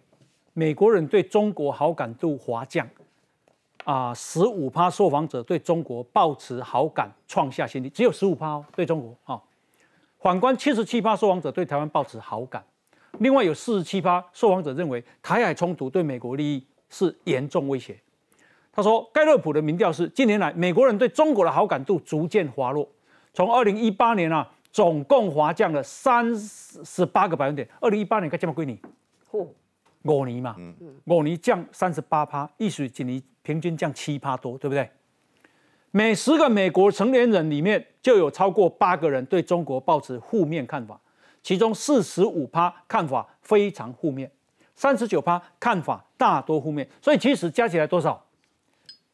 [0.53, 2.87] 美国人对中国好感度滑降，
[3.85, 9.41] 啊，十五趴受访者对中国抱持好感创下新低，只有十五趴哦，对中国啊、
[10.19, 12.63] 反观七十七趴受访者对台湾抱持好感，
[13.17, 17.97] 另外有四十七趴受访者认为台海冲突对美国利益是严重威胁。
[18.73, 22.87] 他说，盖洛普的民调是近年来美国人对中国的好感度逐渐滑落，
[23.33, 27.67] 从二零一八年啊，总共滑降了三十八个百分点。
[27.81, 28.79] 二零一八年该降么归你？
[29.29, 29.45] 嚯
[30.03, 30.55] 五年嘛，
[31.05, 34.89] 五年降三十八趴，艺术几年平均降七趴多，对不对？
[35.91, 40.97] 每十个美国成年人里面就有超过八个人对中国抱持负面看法，
[41.43, 44.31] 其中四十五趴看法非常负面，
[44.73, 48.25] 三十九趴看法大多负面，所以其实加起来多少？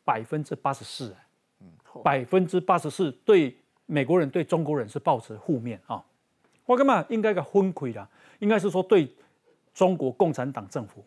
[0.08, 1.14] 百分之八十四，
[2.02, 3.54] 百分之八十四对
[3.86, 6.02] 美国人对中国人是抱持负面啊。
[6.66, 8.08] 我干嘛应该个昏溃啦？
[8.40, 9.14] 应该是说对
[9.74, 11.04] 中国共产党政府，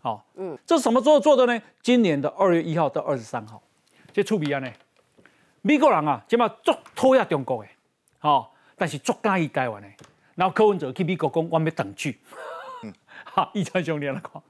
[0.00, 1.60] 好，嗯，这是什么时候做的呢？
[1.82, 3.60] 今年的二月一号到二十三号，
[4.12, 4.70] 这出比啊呢？
[5.62, 7.68] 美国人啊，即马足讨厌中国的，
[8.20, 8.46] 吼，
[8.76, 9.88] 但是足介意台湾的。
[10.36, 12.16] 然后柯文哲去美国讲，我要等去，
[13.24, 14.40] 哈，一川兄弟来看。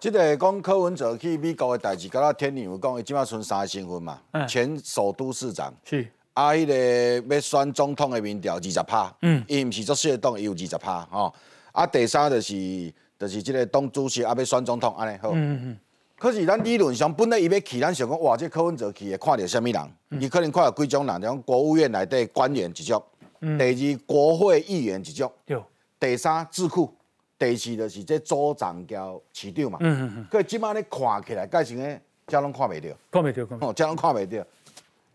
[0.00, 11.34] 即个讲柯文哲去美国的代志，甲咱天牛讲，伊即马剩三个身份嘛，前首都市长是，啊，迄个要选总统的民调二十趴，嗯，伊毋是做社党，伊有二十趴，吼，
[11.72, 15.78] 啊，第三就是就是即个党主席啊要选总统安尼好，嗯嗯嗯。
[16.18, 20.20] 可是咱理论上本来伊要去，咱想讲哇，这柯文哲去会看到什么人？
[20.22, 23.02] 伊可能看到几种人，像国务院内底官员一种，
[23.38, 25.30] 第二国会议员一种，
[25.98, 26.90] 第三智库，
[27.40, 29.78] 第四就是这组长交市长嘛。
[29.80, 30.26] 嗯嗯嗯。
[30.30, 34.46] 可即马咧看起来，改成咧，遮拢看袂到，看袂到，哦，遮拢看袂着。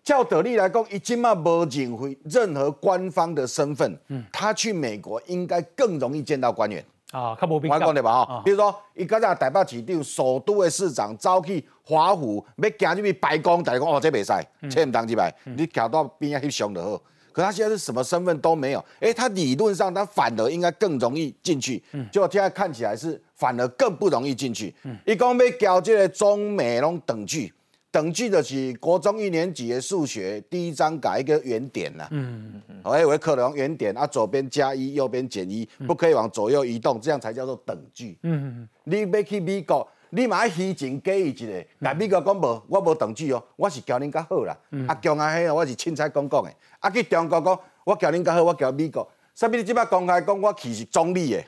[0.04, 6.84] 照道理来讲，伊即马无任何任何官方的身份，嗯，他去美国应该更容易见到官员。
[7.12, 8.26] 啊，较无必我讲对吧？
[8.26, 17.02] 吼，比如说，伊刚才台北市长、首都的市长走去华府，要行入去白宫，大家讲哦，这袂使，切唔当之牌，你行到边啊翕相就好。
[17.36, 24.74] 可他现在是什么身份都没有，哎，他理论上他反而应该更容易进去，结果现在看起来是反而更不容易进去。
[25.06, 27.52] 伊讲要交这个中美拢等距。
[27.92, 38.18] 等距的是国中一年级的数学第一章改一个圆点呐，嗯嗯嗯，哎，我可能圆点啊，左边加一，右边减一，不可以往左右移动，这样才叫做等距。
[38.24, 44.58] 嗯嗯嗯，你要去美国，你嘛要虚情假意一个，但美国讲无，我无同志哦，我是交恁较好啦。
[44.88, 46.52] 啊，强啊嘿，我是凊彩讲讲的。
[46.80, 49.08] 啊，去中国讲，我交恁较好，我交美国。
[49.36, 49.52] 啥物？
[49.52, 51.44] 你即摆公开讲我去是总理的，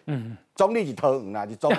[0.55, 1.75] 中立是桃园啦，是总理。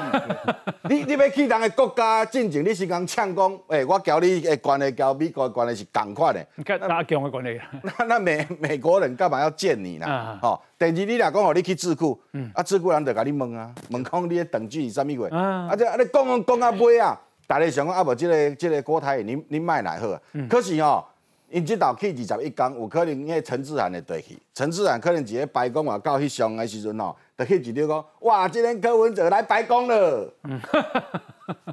[0.88, 6.44] 你你要去人个国家进前，你是讲呛讲， 诶，我交你诶关系交美国关系是共款的。
[6.54, 7.60] 你看哪强的关系？
[7.98, 10.38] 那那美美国人干嘛要见你啦？
[10.40, 12.18] 吼，第二你俩讲吼，你去智库，
[12.54, 15.28] 啊智库人就甲你问啊，问讲你诶等距是啥物货？
[15.36, 20.06] 啊，这啊你讲讲讲到尾啊，大家想讲啊无即个即个国台，你你卖来好？
[20.48, 21.04] 可是吼。
[21.50, 24.38] 因即道去二十一天，有可能迄陈志涵会对去。
[24.52, 30.30] 陈志涵可能伫个白宫外到翕相的时阵吼，就去一条讲，哇，今天柯文哲来白宫了。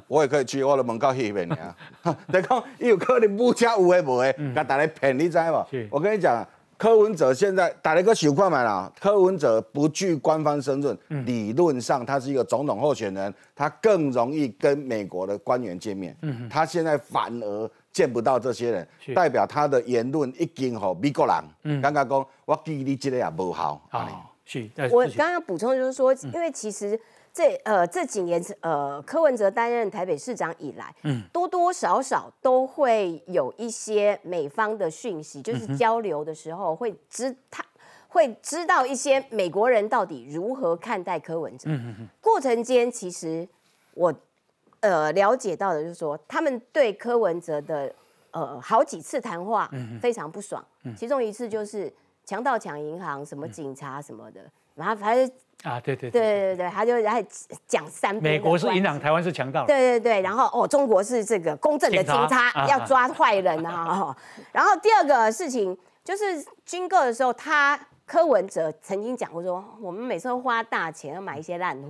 [0.08, 2.14] 我也可以去，我来门口翕面尔。
[2.32, 5.66] 就讲伊有可能母家有诶无诶，甲大家骗你知无？
[5.90, 6.46] 我跟你讲，
[6.78, 16.16] 柯文哲现在大家个想看嘛啦，柯文哲不具官方身份，理论上他是一个总统候选人，他更容易跟美国的官员见面。
[16.48, 17.70] 他现在反而。
[17.96, 23.80] 见不到这些人，代表他的言论已经和美国人刚刚讲，我记你这个也不好。
[23.90, 24.06] 啊，
[24.44, 24.70] 是。
[24.92, 27.00] 我刚刚补充就是说，因为其实
[27.32, 37.64] 这呃这几年呃柯文哲担任台北市长以来，嗯，多多少少都会有一些美方的讯息，就是交流的时候会知他
[38.08, 41.70] 会知道一些美国人到底如何看待柯文哲。
[41.70, 42.08] 嗯嗯嗯。
[42.20, 43.48] 过程间其实
[43.94, 44.12] 我。
[44.86, 47.92] 呃，了解到的就是说，他们对柯文哲的
[48.30, 49.68] 呃好几次谈话
[50.00, 50.64] 非常不爽，
[50.96, 51.92] 其中一次就是
[52.24, 54.40] 强盗抢银行，什么警察什么的，
[54.76, 55.28] 然后反正
[55.64, 57.24] 啊，对对对对对对，他就还
[57.66, 64.16] 讲三美国是银行，台湾是强盗，对对对，然后哦，中国是这个公正的警察，要抓坏人啊，
[64.52, 71.88] 然后第二个事情就是军购的时候，他柯文哲曾经讲过说，我们每次都花大钱要买一些烂货，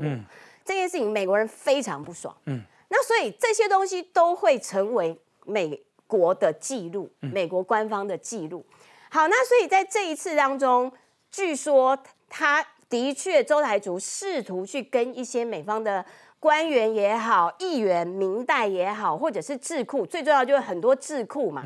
[0.64, 2.62] 这件事情美国人非常不爽，嗯。
[2.88, 8.64] 那所以这些东西都会成为美国的记录，美国官方的记录。
[9.10, 10.92] 好，那所以在这一次当中，
[11.30, 16.04] 据说他的确周台竹试图去跟一些美方的
[16.38, 21.64] 官员也好、议员、明代也好，或者是智库，最重要就是很多智库嘛，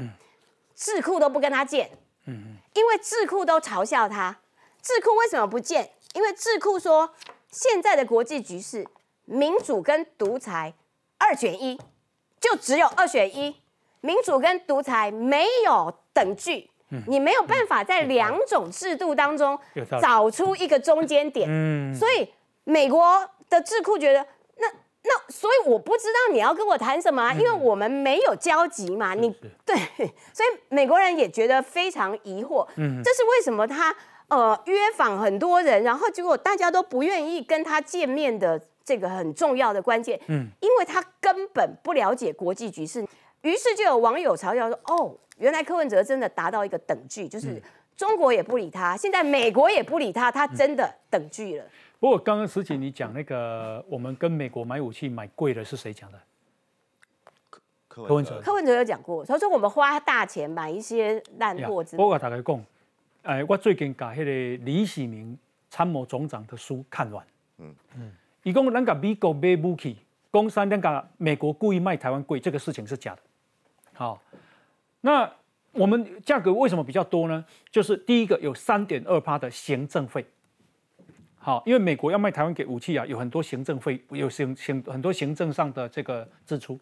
[0.74, 1.90] 智库都不跟他见，
[2.26, 4.38] 嗯因为智库都嘲笑他。
[4.80, 5.90] 智库为什么不见？
[6.14, 7.12] 因为智库说
[7.50, 8.86] 现在的国际局势，
[9.24, 10.72] 民主跟独裁。
[11.20, 11.78] 二选一，
[12.40, 13.54] 就只有二选一，
[14.00, 16.70] 民主跟独裁没有等距，
[17.06, 19.56] 你没有办法在两种制度当中
[20.00, 21.46] 找出一个中间点。
[21.48, 22.26] 嗯，所以
[22.64, 24.66] 美国的智库觉得，那
[25.02, 29.12] 那所以我不知道你要跟我谈什么，因为我们没有交集嘛。
[29.12, 29.30] 你
[29.66, 29.76] 对，
[30.32, 32.66] 所以美国人也觉得非常疑惑。
[32.76, 33.94] 嗯，这是为什么他
[34.28, 38.58] 呃约访很多人，然后结果大家都不愿意跟他见面的。
[38.90, 43.06] 这个很重要的关键，嗯，因为他根本不了解国际局势，
[43.42, 47.62] 于是就有网友嘲笑说：“哦，原来柯文哲真的达到一个等距，就是
[47.96, 51.64] 中国也不理他，现在美国也不理他，他真的等距了。
[52.00, 56.18] 不过刚刚石姐你讲那个，我们跟美国买武器买贵了，是谁讲的？
[57.86, 58.40] 柯文哲。
[58.42, 62.02] 柯文哲有讲过，他说我们花大钱买一些烂货之类。
[62.02, 62.64] 我跟大家讲，
[63.22, 65.38] 哎，我最近把那个李喜明
[65.70, 67.24] 参谋总长的书看完。
[67.58, 68.12] 嗯嗯。
[68.42, 69.96] 一共咱个美国买武器，
[70.30, 73.20] 公三咱个美国故意卖台湾贵，这个事情是假的。
[73.92, 74.22] 好，
[75.02, 75.30] 那
[75.72, 77.44] 我们价格为什么比较多呢？
[77.70, 80.24] 就是第一个有三点二趴的行政费。
[81.38, 86.78] 好，因为美国要卖台湾给武器啊，有很多行政费，有行行很多行政上的这个支出。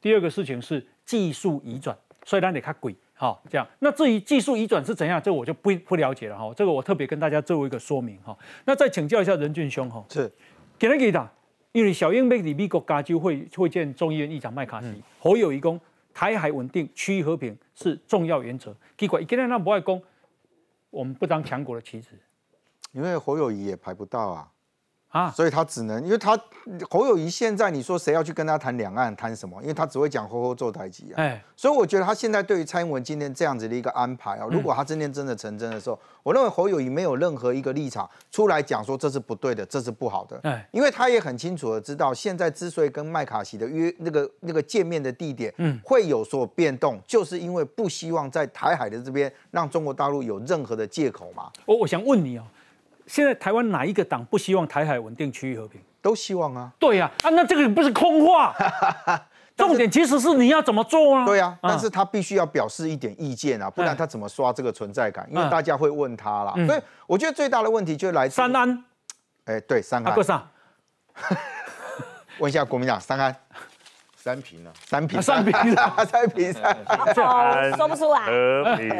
[0.00, 2.94] 第二个事情是技术移转，所以咱得看贵。
[3.14, 3.66] 好，这样。
[3.78, 6.52] 那至于技术移转是怎样，这我就不不了解了哈。
[6.54, 8.36] 这个我特别跟大家做一个说明哈。
[8.64, 10.04] 那再请教一下任俊兄哈。
[10.10, 10.30] 是。
[10.78, 11.30] 给他给他，
[11.72, 15.80] 因为小英被里美国加州会会见众议院议长麦卡锡，侯友谊讲
[16.12, 18.74] 台海稳定、区域和平是重要原则。
[18.96, 20.00] 结果一个人他不爱讲，
[20.90, 22.10] 我们不当强国的棋子。
[22.92, 24.50] 因为侯友谊也排不到啊。
[25.08, 26.38] 啊，所以他只能，因为他
[26.90, 29.58] 侯友谊现在你说谁要去跟他谈两岸谈什么？
[29.62, 31.16] 因为他只会讲吼吼做台机啊。
[31.16, 40.38] 哎，所以我觉得他现在对于蔡英文今天这样子的一个安排啊，如果他今天真的成真的时候，我认为侯友谊没有任何一个立场出来讲说这是不对的，这是不好的。
[40.42, 51.50] 哎，因为他也很清楚的知道，现在之所以跟麦卡锡的约那个那个见面的地点嗯会有所变动，就是因为不希望在台海的这边让中国大陆有任何的借口嘛。
[51.64, 52.44] 我我想问你哦。
[53.06, 55.80] 现在台湾哪一个党不希望台海稳定、区域和平？
[56.02, 56.72] 都希望啊。
[56.78, 58.54] 对呀，啊，那这个不是空话。
[59.56, 61.24] 重点其实是你要怎么做啊？
[61.24, 65.26] 对啊，但是他必须要表示一点意见啊，不然他怎么刷这个存在感？
[65.30, 66.52] 因为大家会问他啦。
[66.66, 68.84] 所以我觉得最大的问题就来自三安。
[69.46, 70.10] 哎，对，三安。
[70.10, 70.46] 阿哥上。
[72.38, 73.34] 问一下国民党三安。
[74.26, 75.54] 三平了，三平，三平，
[76.10, 76.76] 三平，三
[77.76, 78.26] 说不出来。
[78.26, 78.90] 和平，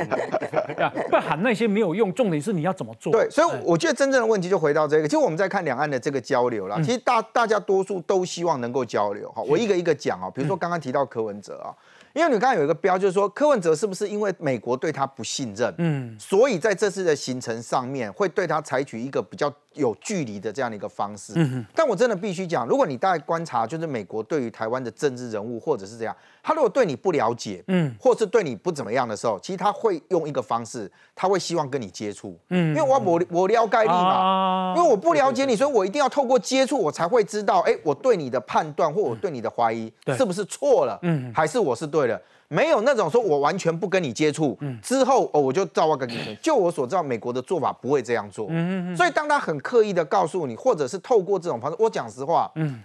[1.11, 3.13] 不喊那些没有用，重点是你要怎么做。
[3.13, 9.29] 对，所以我觉得真正的问题就回到这个，其实我们在看两岸的这个交流啦，其实大大家多数都希望能够交流。
[9.33, 11.75] 哈，我一个一个讲啊，比如说刚刚提到柯文哲啊。
[12.17, 21.35] 因为你刚刚有一个标，就是说柯文哲是不是因为美国对他不信任，嗯，所以在这次的行程上面会对他采取一个比较有距离的这样的一个方式。
[21.37, 26.17] 嗯但我真的必须讲，如果你大概观察，就是美国对于台湾的政治人物或者是这样，
[26.47, 42.23] 他如果对你不了解，嗯，或是对你不怎么样的时候，其实他会用一个方式，他会希望跟你接触，嗯，因为我我我了解你嘛，因为我不了解你，所以我一定要透过接触，我才会知道，哎，我对你的判断或我对你的怀疑是不是错了，嗯，还是我是对的。
[42.47, 44.81] 没有那种说我完全不跟你接触，嗯。
[44.81, 46.15] 之后哦我就照我跟你。
[46.41, 48.47] 就我所知道，美国的做法不会这样做。
[48.51, 48.97] 嗯嗯嗯。
[48.97, 52.81] 所以当他很刻意的告诉你，或者是透过这种方式，我讲实话，嗯，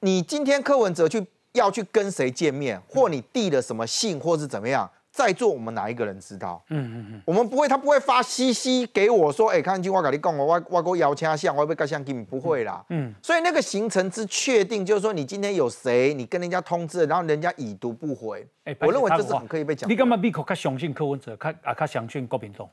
[0.00, 4.90] 你今天柯文哲去要去跟谁见面，或你递了什么信，或是怎么样。
[5.10, 6.62] 在座我们哪一个人知道？
[6.68, 12.82] 嗯嗯嗯，我们不会，他不会发信息给我说，哎，看金我跟你讲，我我我我摇枪像，我被盖像给你，不会啦。
[12.88, 18.48] 嗯，所以那个行程之确定，就是说你今天有谁，你跟人家通知，然后人家已读不回。
[18.64, 19.90] 哎，我认为这是很可以被讲。
[19.90, 20.42] 你干嘛闭口？
[20.46, 22.66] 他相信柯文哲，他啊他相信郭炳忠。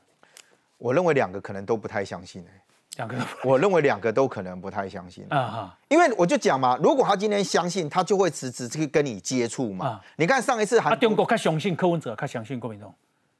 [0.78, 2.62] 我认为两个可能都不太相信哎。
[2.96, 10.00] 两个，我认为两个都可能不太相信啊哈，因为我就讲嘛，如果他今天相信，他就会辞职去跟你接触嘛。
[10.16, 12.92] 你看上一次韩中国他相信柯文哲，他相信国民党。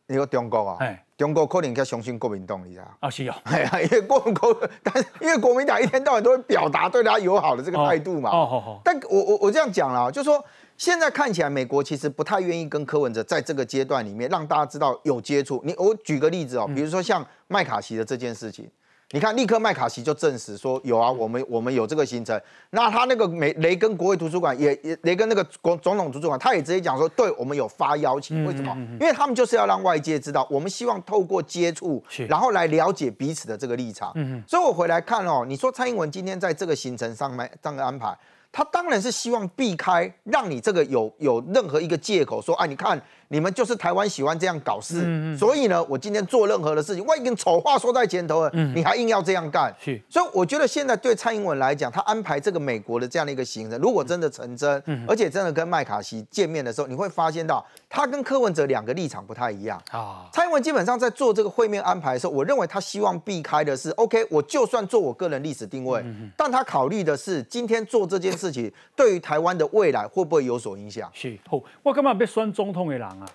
[0.07, 0.77] 你说中国啊？
[0.81, 2.85] 哎，中国可能较相信国民党，你知道？
[3.01, 8.31] 啊是哦， 哎呀，因为国国，但是因为国民党一天到晚都会表达对他友好的这个态度嘛。
[8.31, 8.81] 哦好好。
[8.85, 10.43] 但我我我这样讲了，就说
[10.77, 15.61] 现在看起来美国其实不太愿意跟柯文哲在这个阶段里面让大家知道有接触。
[15.65, 18.71] 你我举个例子哦，比如说像麦卡锡的这件事情。
[19.13, 22.41] 你看，立刻麦卡锡就证实说有啊，我们我们有这个行程。
[22.71, 28.45] 那他那个美雷根国会图书馆也也雷根那个国总统图书馆，他也直接讲说，对我们有发邀请。
[28.45, 28.73] 为什么？
[29.01, 34.15] 因为他们就是要让外界知道，我们希望透过接触，然后来了解彼此的这个立场。
[34.47, 38.17] 所以我回来看哦，你说蔡英文今天在这个行程上面这样的安排。
[38.53, 50.03] 他当然是希望避开让你这个有有任何一个借口说，哎，你看你们就是台湾喜欢这样搞事，所以呢，我今天做任何的事情，我已经丑话说在前头了，你还硬要这样干，是。
[50.09, 60.29] 所以我觉得现在对蔡英文来讲，他安排这个美国的这样的一个行程，如果真的成真，而且真的跟麦卡锡见面的时候，你会发现到他跟柯文哲两个立场不太一样啊。
[60.33, 66.05] 蔡英文基本上在做这个会面安排的时候，我认为他希望避开的是，OK，我就算做我个人历史定位，
[66.37, 68.40] 但他考虑的是今天做这件。
[68.41, 71.11] 事情对于台湾的未来会不会有所影响？
[71.13, 73.27] 是，好，我干嘛被选总统的人啊？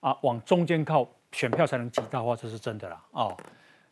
[0.00, 3.00] 啊，往中间靠，选票才能极大化，这是真的啦。
[3.12, 3.36] 哦，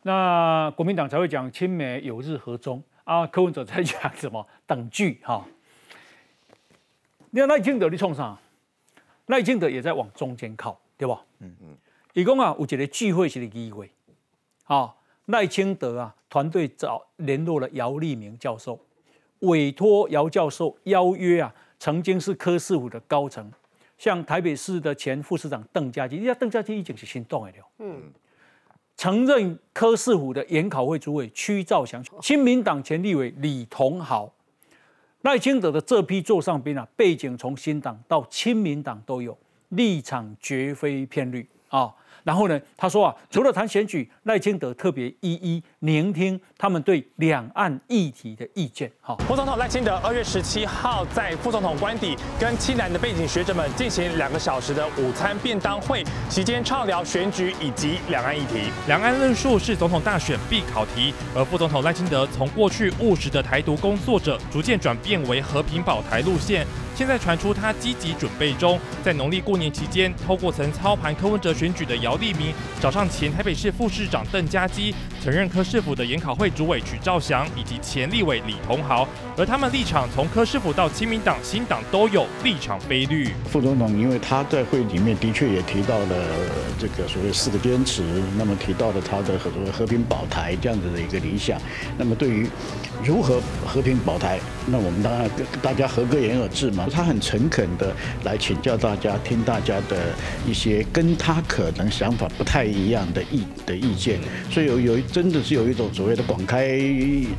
[0.03, 5.47] 那国民党才会讲亲美有日和中啊，柯文哲在讲什么等距哈？
[7.31, 8.37] 你看赖清德你冲啥，
[9.27, 11.23] 赖清德也在往中间靠，对吧？
[11.39, 11.69] 嗯嗯。
[12.15, 13.91] 一共啊，有一个聚会是个机会，
[14.65, 14.95] 啊，
[15.27, 18.81] 赖清德啊团队找联络了姚立明教授，
[19.41, 23.51] 委托姚教授邀约啊，曾经是柯市府的高层，
[23.99, 28.03] 像台北市的前副市长邓家基，人家邓家基已经是行动了，嗯，
[28.97, 34.33] 曾任柯市府的研考会主委屈兆祥，亲民党前立委李同豪，
[35.23, 39.37] 赖清德的这批座上宾啊，背景从新党到亲民党都有，
[39.71, 41.49] 立场绝非偏绿。
[41.69, 41.95] 啊。
[42.27, 48.91] 然后呢，他说啊，除了谈选举，赖清德特别一一聆听他们对两岸议题的意见。
[49.01, 58.73] 好，副总统赖清德二月十七号在副总统官邸跟七南的背景学者们进行两个小时的午餐便当会，期间畅聊选举以及两岸议题。
[58.89, 66.67] 两岸论述是总统大选必考题，而副总统赖清德从过去务实的台独工作者，逐渐转变为和平保台路线。
[66.97, 83.29] 现在传出他积极准备中，在农历过年期间，透过曾操盘柯文哲选举的姚立明，找上前台北市副市长邓家基，曾任柯市府的研考会主委曲兆祥，以及前立委李同豪，而他们立场从柯市府到亲民党、新党都有立场非绿。
[83.45, 86.17] 副总统因为他在会里面的确也提到了
[86.79, 88.03] 这个所谓四个坚持，
[88.39, 91.61] 那么提到了他的和和平保台这样子的一个理想，
[91.99, 92.49] 那么对于
[93.05, 95.31] 如何和平保台，那我们当然
[95.61, 96.86] 大家合个言而至嘛。
[96.91, 100.15] 他很诚恳的来请教大家，听大家的
[100.47, 104.19] 一些跟他可能想法不太一样的意的意见，
[104.51, 106.79] 所以有有真的是有一种所谓的广开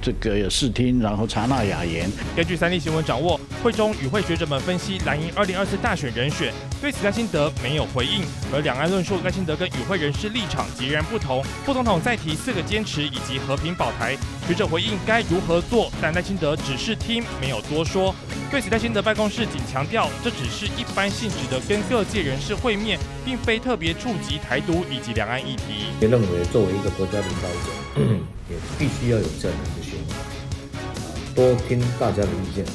[0.02, 2.10] 这个视听，然后察纳雅言。
[2.36, 8.24] 根据三立新闻掌握，会中与会学者们分析蓝营二零二四大选人选，对此赖清德没有回应，
[8.54, 11.44] 而两岸论述赖清德跟与会人士立场截然不同。
[11.66, 14.16] 副总统再提四个坚持以及和平保台，
[14.48, 18.16] 学者回应该如何做，但赖清德只是听，没有多说。
[18.50, 19.37] 对此赖清德办公室。
[19.46, 25.88] 仅强调，这只是一般性质的跟各界人士会面，并非特别触及台独以及两岸议题。
[26.00, 28.04] 也认为，作为一个国家领导者，
[28.50, 32.66] 也必须要有这样的一个训练，多听大家的意见，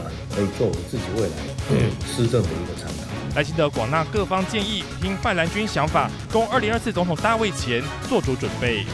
[0.00, 1.36] 啊，可以作为自己未来
[2.06, 3.04] 施政的一个参考。
[3.34, 8.86] 赖清德广纳各方建议，听范兰军想法，供二零二四总统大位前做足准备。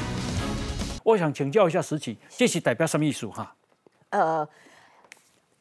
[1.04, 3.54] 我想请教一下石启，这是代表什么意思哈？
[4.10, 4.48] 呃。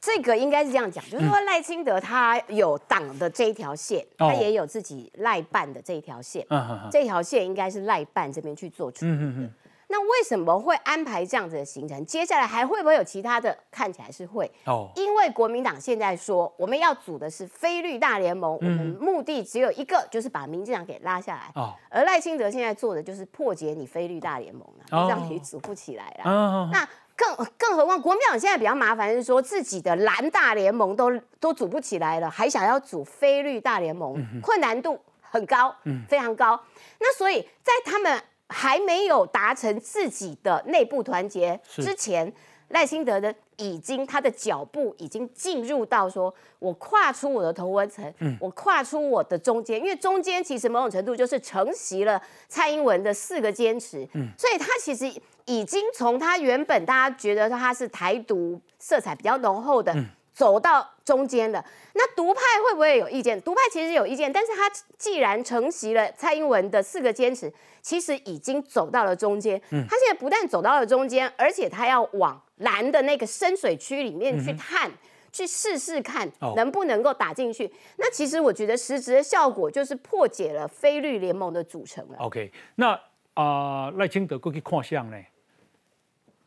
[0.02, 6.44] 这个应该是这样讲，就是说赖清德他有党的这一条线，他也有自己赖办的这一条线，
[6.92, 9.50] 这条线应该是赖办这边去做处理的。
[9.94, 12.04] 那为什么会安排这样子的行程？
[12.06, 13.56] 接下来还会不会有其他的？
[13.70, 21.52] 看起来是会哦，因为国民党现在说我们要组的是非绿大联盟，我们目的只有一个，就是把民进党给拉下来。
[21.62, 26.70] 哦，而赖清德现在做的就是破解你非绿大联盟了，让你组不起来了。
[26.72, 26.88] 那。
[27.22, 35.76] 更更何况，国民党现在比较麻烦是说，自己的蓝大联盟都都组不起来了，还想要组非绿大联盟，困难度很高，
[36.10, 36.60] 非常高。
[37.00, 38.20] 那所以在他们
[38.50, 42.34] 还没有达成自己的内部团结之前。
[42.74, 54.08] 赖清德的已经他的脚步已经进入到说，我跨出我的头文层，我跨出我的中间，因为中间其实某种程度就是承袭了蔡英文的四个坚持，
[54.38, 55.14] 所以他其实
[55.46, 59.96] 已经从他原本大家觉得他是台独色彩比较浓厚的，
[60.34, 61.64] 走到中间的。
[61.94, 63.42] 那独派会不会有意见？
[63.42, 69.62] 独派其实有意见，但是他既然承袭了蔡英文的四个坚持，其实已经走到了中间。
[69.70, 72.42] 他现在不但走到了中间，而且他要往。
[72.62, 74.92] 蓝的那个深水区里面去探，
[75.32, 77.74] 去试试看能不能够打进去。
[77.96, 82.18] 那其实我觉得实质的效果就是破解了非绿联盟的组成了。
[82.20, 82.92] OK，那
[83.34, 85.18] 啊赖清德过去看相呢？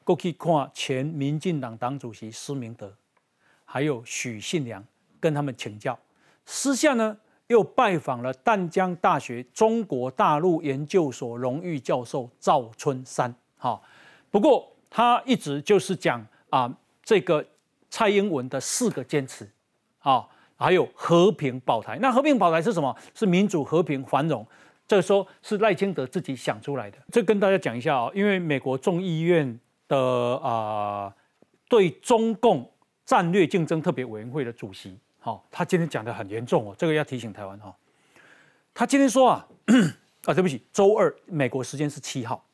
[0.04, 2.94] 过去看前民进党党主席施明德，
[3.64, 4.84] 还有许信良，
[5.18, 5.98] 跟他们请教。
[6.46, 7.16] 私下呢
[7.48, 13.34] 又拜访了淡江大学中国大陆研究所荣誉教授赵春山。
[13.56, 13.82] 好，
[14.30, 14.70] 不过。
[14.96, 17.44] 他一直就是讲啊，这个
[17.90, 19.44] 蔡英文的四个坚持，
[19.98, 20.24] 啊，
[20.54, 21.98] 还有和平保台。
[22.00, 22.96] 那和平保台是什么？
[23.12, 24.46] 是民主、和平、繁荣。
[24.86, 26.98] 这个说是赖清德自己想出来的。
[27.10, 29.58] 这跟大家讲一下啊，因为美国众议院
[29.88, 29.96] 的
[30.38, 31.14] 啊，
[31.68, 32.70] 对中共
[33.04, 37.74] 战略竞争特别委员会的主席，好，他今天讲的很严重哦，这个要提醒台湾哈。
[38.72, 39.46] 他今天说啊，
[40.24, 42.44] 啊，对不起，周二美国时间是七号。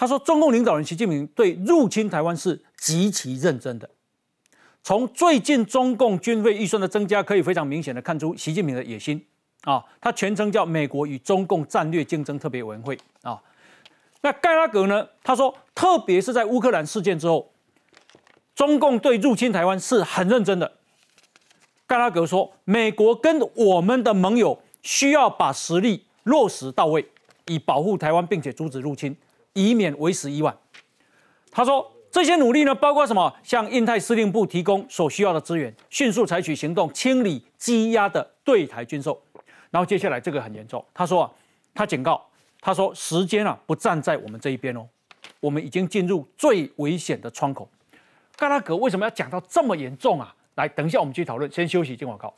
[0.00, 3.90] 他说：“中共领导人习近平对入侵台湾是极其认真的。
[4.84, 9.26] 从最近中共军费预算的增加，可以非常明显的看出习近平的野心
[9.62, 9.84] 啊。
[10.00, 13.42] 他全称叫美国与中共战略竞争特别委员会啊。
[14.20, 15.08] 那盖拉格呢？
[15.22, 17.52] 他说，特别是在乌克兰事件之后，
[18.54, 20.72] 中共对入侵台湾是很认真的。
[21.86, 27.04] 盖拉格说，美国跟我们的盟友。”需要把实力落实到位，
[27.46, 29.14] 以保护台湾，并且阻止入侵，
[29.52, 30.56] 以免为时已晚。
[31.50, 33.34] 他说，这些努力呢，包括什么？
[33.42, 39.20] 向印太司令部提供所需要的资源，迅速采取行动，清理积压的对台军售。
[39.70, 41.30] 然后接下来这个很严重，他说啊，
[41.74, 42.24] 他警告，
[42.60, 44.86] 他说时间啊不站在我们这一边哦，
[45.38, 47.68] 我们已经进入最危险的窗口。
[48.36, 50.34] 盖拉格为什么要讲到这么严重啊？
[50.56, 52.34] 来，等一下我们继续讨论，先休息，进广告。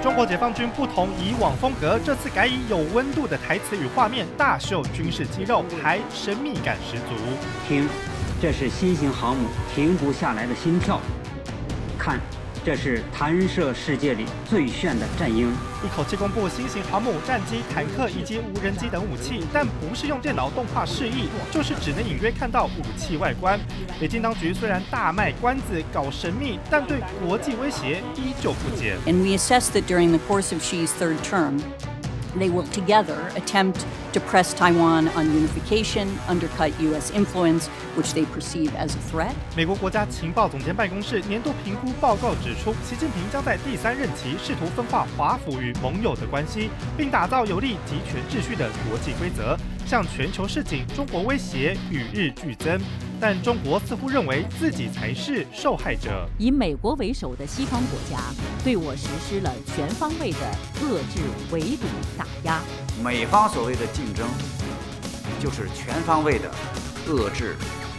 [0.00, 7.14] 中国解放军不同以往风格，这次改以有温度的台词与画面，大秀军事肌肉，还神秘感十足。
[7.66, 7.88] 听，
[8.40, 11.00] 这是新型航母停不下来的心跳。
[11.98, 12.20] 看。
[12.64, 15.50] 这是弹射世界里最炫的战鹰，
[15.82, 23.58] 一口气公布新型航母、战机、坦克以及无人机等武器，但不是用电脑动画示意，就是只能隐约看到武器外观。
[23.98, 28.98] 北京当局虽然大卖关子、搞神秘，但对国际威胁依旧不减。
[29.06, 31.60] And we assessed that during the course of Xi's third term.
[32.36, 33.80] They work together, attempt
[34.20, 37.10] press Taiwan on unification, undercut U.S.
[37.12, 39.32] influence, which they perceive as a threat.
[39.56, 49.56] 美国国家情报总监办公室年度评估报告指出，习近平将在第三任期试图分化华府与盟友的关系，并打造有利集权秩序的国际规则，
[49.88, 52.78] 向全球示警中国威胁与日俱增。
[53.18, 56.28] 但中国似乎认为自己才是受害者。
[56.38, 58.22] 以美国为首的西方国家
[58.62, 60.38] 对我实施了全方位的
[60.82, 61.86] 遏制、围堵、
[62.16, 62.60] 打压。
[63.02, 64.28] 美方所谓的竞争，
[65.40, 66.50] 就是全方位的
[67.08, 67.56] 遏制。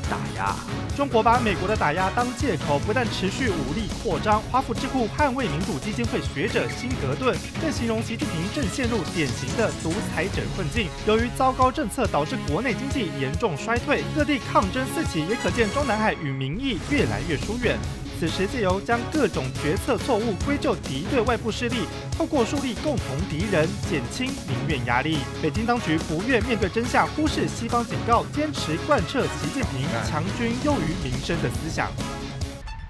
[0.09, 0.55] 打压，
[0.97, 4.41] 中国把美国的打压当借口，不但持续武力扩张。
[4.51, 10.89] 华府智库捍卫民主基金会学者辛格顿更形容习近平正陷入典型的独裁者困境。
[11.05, 17.77] 由于糟糕政策导致国内经济严重衰退，各地抗争四起，也可见中南海与民意越来越疏远。
[18.19, 25.19] 此时借由将各种决策错误归咎敌对外部势力，透过树立共同敌人，减轻民怨压力。
[25.41, 31.89] 北京当局不愿面对真相，忽视西方警告，坚持贯彻习近平强军优于民生的思想。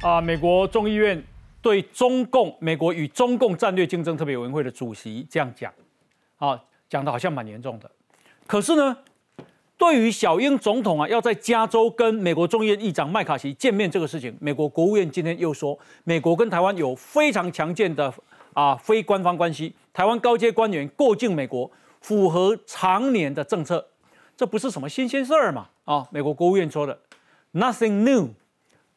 [0.02, 1.24] 啊，美国众议院
[1.62, 5.72] 对中共、美国与中共战略竞争特别委员会的主席这样讲，
[6.38, 6.60] 啊，
[6.90, 7.92] 讲的好像蛮严重的。
[8.48, 8.98] 可是呢？
[9.80, 18.14] 对于小英总统啊，要在加州跟美国众议院议长麦卡锡见面这个事情，美国国务院今天又说，美国跟台湾有非常强健的
[18.54, 21.72] 啊非官方关系，台湾高阶官员过境美国，
[22.02, 23.88] 符合常年的政策，
[24.36, 25.70] 这不是什么新鲜事儿嘛？
[25.86, 27.00] 啊，美国国务院说的
[27.54, 28.28] ，nothing new，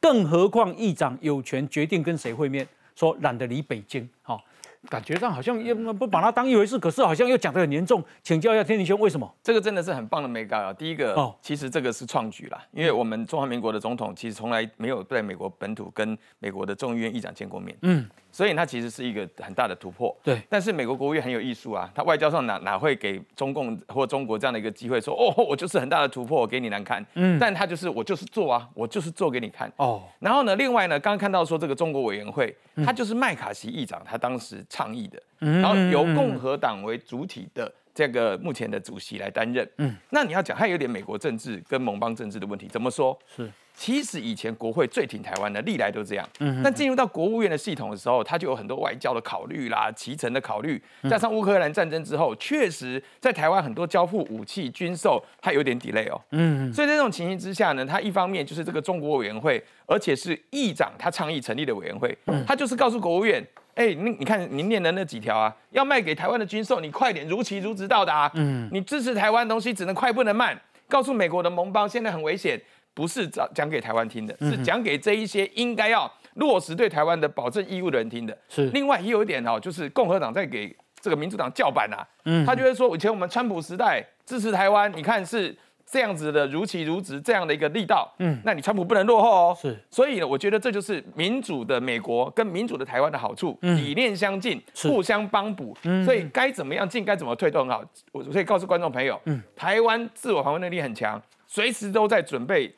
[0.00, 2.66] 更何况议长有权决定跟谁会面，
[2.96, 4.42] 说懒得理北京，好。
[4.88, 8.02] 感觉上好像又不把它当一回事，可是好像又讲得很严重。
[8.22, 9.32] 请教一下天庭兄，为什么？
[9.42, 10.72] 这个真的是很棒的美感啊！
[10.72, 17.76] 第一个，哦，其实这个是创举啦，因为我们中华民国的总统其实从来没有在美国本土跟美国的众议院议长见过面。
[17.82, 18.08] 嗯。
[18.32, 20.40] 所以它其实是一个很大的突破，对。
[20.48, 27.04] 但是美国国务院很有艺术啊，他外交上哪哪会给中共或中国这样的一个机会，说哦，我就是很大的突破，我给你难看。
[27.14, 27.38] 嗯。
[27.38, 29.70] 但他就是我就是做啊，我就是做给你看。
[29.76, 30.02] 哦。
[30.18, 39.68] 然后呢，另外呢，刚刚看到说这个中国委员会，他就是麦卡锡议长他当时倡议的，然后由共和党为主体的这个目前的主席来担任。
[39.76, 39.94] 嗯。
[40.08, 43.18] 那你要讲，他有点美国政治跟盟邦政治的问题，怎么说？
[43.36, 43.50] 是。
[43.74, 46.28] 其实以前国会最挺台湾的，历来都这样。
[46.40, 56.20] 嗯，但进入到国务院的系统的时候，他就有很多外交的考虑啦、骑乘的考虑，加上乌克兰战争之后，确实在台湾很多交付武器、军售，它有点 delay 哦。
[56.30, 62.16] 嗯，所以在这种情形之下呢，他一方面就是这个中国委员会，而且是议长他倡议成立的委员会，
[62.46, 63.44] 他就是告诉国务院，
[63.74, 68.30] 哎，你你看您念的那几条啊，要卖给台湾的军售，你快点如期如职到达。
[68.34, 72.60] 嗯，你支持台湾东西只能快不能慢，告诉美国的盟邦现在很危险。
[72.94, 78.36] 不是讲讲给台湾听的，是讲给这一些应该要落实对台湾的保证义务的人听的。
[78.48, 82.06] 是，另外也有一点哦，就是共和党在给这个民主党叫板啊。
[82.24, 88.10] 嗯，他就会说，以前我们川普时代支持台湾，你看是这样子的如期如职这样的一个力道。
[88.18, 89.56] 嗯，那你川普不能落后哦。
[89.60, 95.76] 是，所以呢，我觉得这就是民主的美国跟民主的台湾的好处，理念相近，互相帮补。
[95.84, 97.82] 嗯，所以该怎么样进，该怎么退都很好。
[98.12, 102.74] 我可以告诉观众朋友，嗯，台湾自我防卫能力很强，随时都在准备。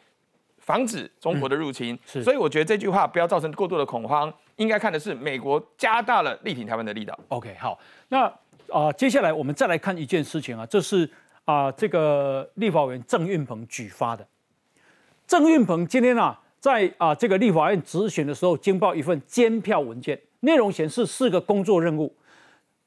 [0.65, 7.19] 防止中国的入侵，所以我觉得这句话不要造成过度的恐慌，应该看的是美国加大了力挺台湾的力道。
[7.29, 8.25] OK，好，那
[8.73, 11.09] 啊，接下来我们再来看一件事情啊，这是
[11.45, 14.27] 啊，这个立法委员郑运鹏举发的。
[15.27, 22.15] 郑运鹏今天啊，在啊这个立法院质询的时候，惊爆一份监票文件，内容显示四个工作任务。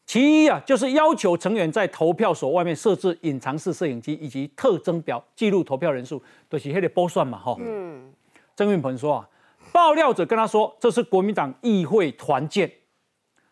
[0.07, 7.53] 其一啊，就是要求成员在投票所外面设置隐藏式摄影机以及特征表，记录投票人数，都是黑的波算嘛，哈。
[7.59, 8.09] 嗯。
[8.55, 9.29] 郑运鹏说啊，
[9.73, 12.71] 爆料者跟他说，这是国民党议会团建，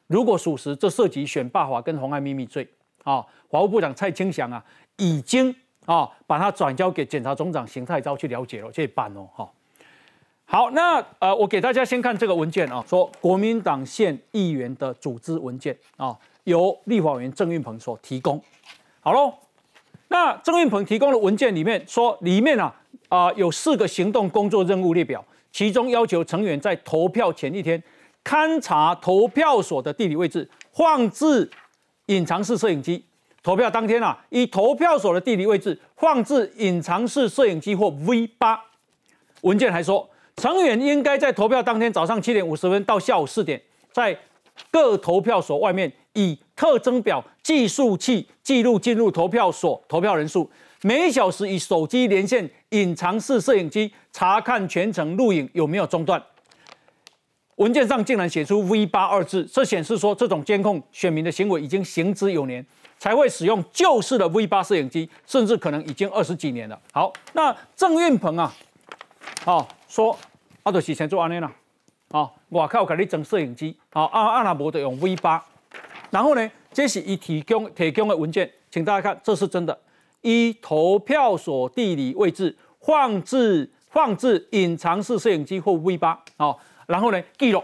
[0.08, 2.66] 如果属实，这涉及选罢法跟妨害秘密罪
[3.04, 3.24] 啊。
[3.50, 4.64] 法务部长蔡清祥啊，
[4.96, 5.54] 已经
[5.86, 9.52] 啊把他转交给检察总长邢太昭去了解了，这办哦哈。
[10.46, 18.42] 好，那呃，我给大家先看这个文件啊，说国民党县议员的组织文件啊，由立法委员郑运鹏所提供。
[19.02, 19.32] 好喽，
[20.08, 22.74] 那郑运鹏提供的文件里面说，里面啊
[23.10, 27.84] 啊有四个行动工作任务列表，其中要求成员在投票前一天
[28.24, 31.52] 勘察投票所的地理位置，放置
[32.08, 33.06] 隐藏式摄影机。
[33.44, 38.60] 投票当天啊，以投票所的地理位置放置隐藏式摄影机或 V 八。
[39.42, 40.10] 文件还说。
[40.38, 43.62] 成员应该在投票当天早上七点五十分到下午四点，
[43.94, 44.20] 在
[44.70, 50.50] 各投票所外面以特征表计数器记录进入投票所投票人数，
[50.82, 56.22] 每小时以手机连线隐藏式摄影机查看全程录影有没有中断。
[57.58, 62.66] 文件上竟然写出 V 八二字，这显示说这种监控选民的行为已经行之有年，
[62.98, 66.78] 才会使用旧式的 V 八摄影机，甚至可能已经二十几年了。
[66.92, 68.54] 好，那郑运鹏啊，
[69.46, 69.68] 好。
[69.88, 70.18] 说，
[70.64, 71.50] 啊，就是先做安尼啦，
[72.10, 75.42] 哦，外口给你装摄影机，好，啊啊那无就用 V 八，
[76.16, 79.78] 然后呢，这是一提供提供的文件，请大家看，这是真的。
[80.22, 86.58] 一投票所地理位置放置放置隐藏式摄影机或 V 八，好，
[86.88, 87.62] 然后呢记录，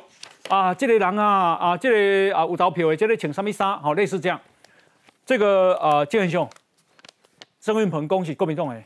[0.50, 1.90] 啊，这个人啊啊，这
[2.30, 4.38] 个啊有投票的，这个穿什么衫，好，类似这样。
[5.26, 6.46] 这个啊，建兄，
[7.62, 8.84] 郑运鹏，恭喜国民党诶。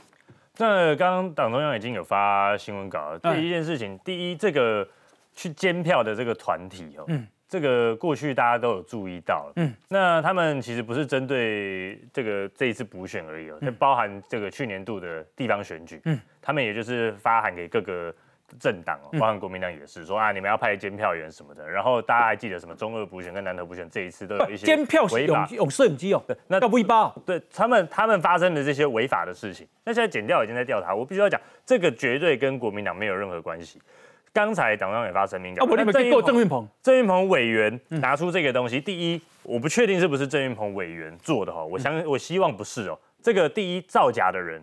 [0.58, 3.18] 那刚刚党中央已经有发新闻稿了。
[3.18, 4.88] 第一件事情，第一，这个
[5.36, 7.26] 去监票的这个团体哦，嗯，
[7.56, 18.14] 这个过去大家都有注意到，嗯，那他们其实不是针对这个这一次补选而已哦，就包含这个去年度的地方选举，嗯，他们也就是发函给各个。
[18.60, 21.68] 政党哦，包含国民党也是说啊，你们要派监票员什么的。
[21.68, 30.94] 然后大家还记得什么中二补选跟南投补选这一次都有一些监票违法用摄影机哦，那叫 V 八，对他们他们发生的这些违法的事情，那现在检调已经在调查。
[30.94, 33.82] 我必须要讲，这个绝对跟国民党没有任何关系。
[34.36, 43.00] 刚才党中也发声明讲，我你们给过郑运鹏，郑运鹏委员拿出这个东西，第一，我不确定是不是郑运鹏委员做的哈，我相我希望不是哦。
[43.24, 44.62] 这个第一造假的人。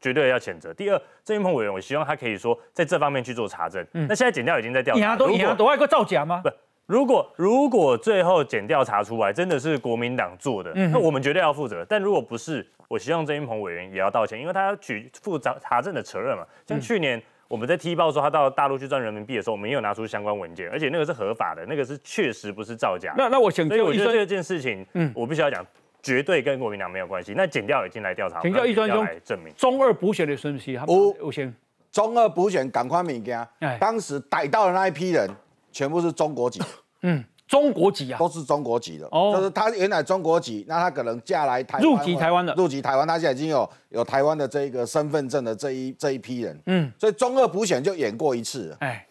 [0.00, 0.74] 绝对要谴责。
[0.74, 3.86] 第二，郑云鹏委员，我希望他可以说在这方面去做查证。
[3.92, 5.14] 嗯，那现在检调已经在调查。
[5.14, 6.40] 如果都外个造假吗？
[6.42, 6.50] 不，
[6.86, 11.86] 如果如果最后检调查出来真的是国民党做的，那我们绝对要负责。
[11.88, 16.44] 但如果不是，我希望郑云鹏委员也要道歉，因为他要举负责查证的责任嘛。
[16.66, 23.12] 像去年我们在踢爆说他到大陆去赚人民币的时候，我们也有拿出相关文件，而且那个是合法的，那个是确实不是造假。
[23.14, 25.62] 那那我想，所以我觉得这件事情，嗯，我必须要讲。
[26.02, 27.32] 绝对跟国民党没有关系。
[27.36, 31.54] 那检调已经来调查，请教一专中证明中二补选的顺序，五五先
[31.92, 33.46] 中二补选赶快物件。
[33.78, 35.30] 当时逮到的那一批人，
[35.70, 36.60] 全部是中国籍。
[37.02, 37.22] 嗯，
[37.52, 39.06] 中国籍啊，都是中国籍的。
[39.10, 46.58] 哦，就是他原来中国籍，那他可能嫁来台入籍台湾的，入籍台湾，他现在已经有有台湾的这个身份证的这一这一批人。
[46.64, 48.74] 嗯，所以中二补选就演过一次。
[48.80, 49.06] 哎。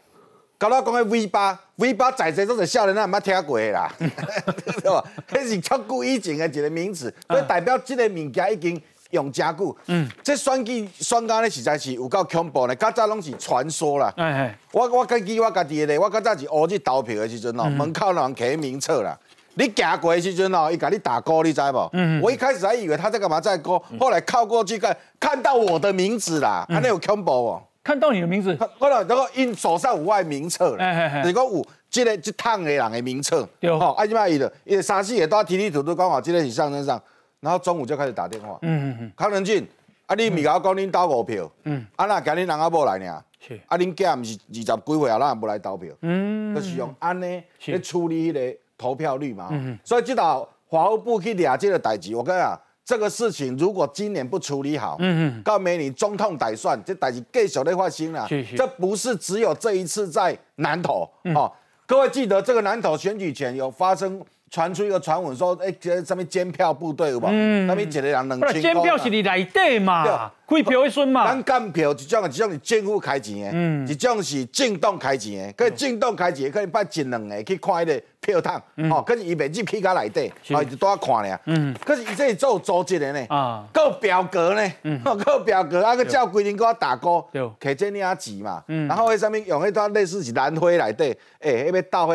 [0.58, 5.04] 搞到讲个 V 八，V 八仔仔都是少年人，毋捌听过啦， 对吧？
[5.28, 8.80] 迄是超久以前的一个名词，所以代表这个物件已经
[9.12, 9.76] 用真久。
[9.88, 14.14] 嗯，这选举选举咧实在是有够恐怖咧，较早拢是传说啦。
[14.18, 19.18] 哎哎，我我家己我家己咧，我较早是乌去投票的时阵哦，门口人摕名册啦，
[19.54, 21.90] 你行过的时阵哦，伊甲你打勾，你知无？
[21.94, 27.62] 嗯，我一开始还以为他在干嘛在勾，后来靠过去看，看到我的名字啦，安尼有恐怖哦。
[27.84, 33.42] 看到你的名字，我了那个因手上有外名册了，如果有这个一趟的人的名册，
[33.80, 37.02] 吼，啊，即摆伊了，伊三四个都提提土土讲话，这个是上身上，
[37.42, 39.68] 然后中午就开始打电话，嗯嗯嗯，康仁俊，
[40.06, 52.58] 啊，你咪甲我讲恁投五票，嗯，啊那今日人阿无来呢，是，啊恁囝毋是二十几岁啊，咱也无来投票，嗯，就是用安尼去处理迄个投票率嘛，嗯所以这道法务部去掠这个代志，我跟你讲。
[52.84, 58.28] 这个事情如果今年不处理好，嗯嗯，告美女中痛歹算，这代志继续在发生了。
[58.58, 61.50] 这不是只有这一次在南投哦，
[61.86, 64.20] 各位记得这个南投选举前有发生。
[64.52, 67.26] 传出一个传闻说，哎，这上面监票部队有无？
[67.30, 68.62] 嗯，上面一个人两千。
[68.62, 70.30] 监票是你内底嘛？
[70.46, 71.26] 开票一瞬嘛？
[71.26, 75.54] 咱监票一种，一种是政府开钱的，嗯，一种是政党开钱的。
[75.54, 81.40] 可以政党开钱，可以派一两个去看迄个票筒，哦，可是伊袂入去甲内底，哦，就多看俩。
[81.46, 92.08] 嗯，可是伊这是做组织的呢，啊，够表格呢，嗯，够表格，啊，个照规定我打勾，对，摕这领钱嘛，嗯，然后迄上面用迄段类似是蓝灰内底，哎，迄要倒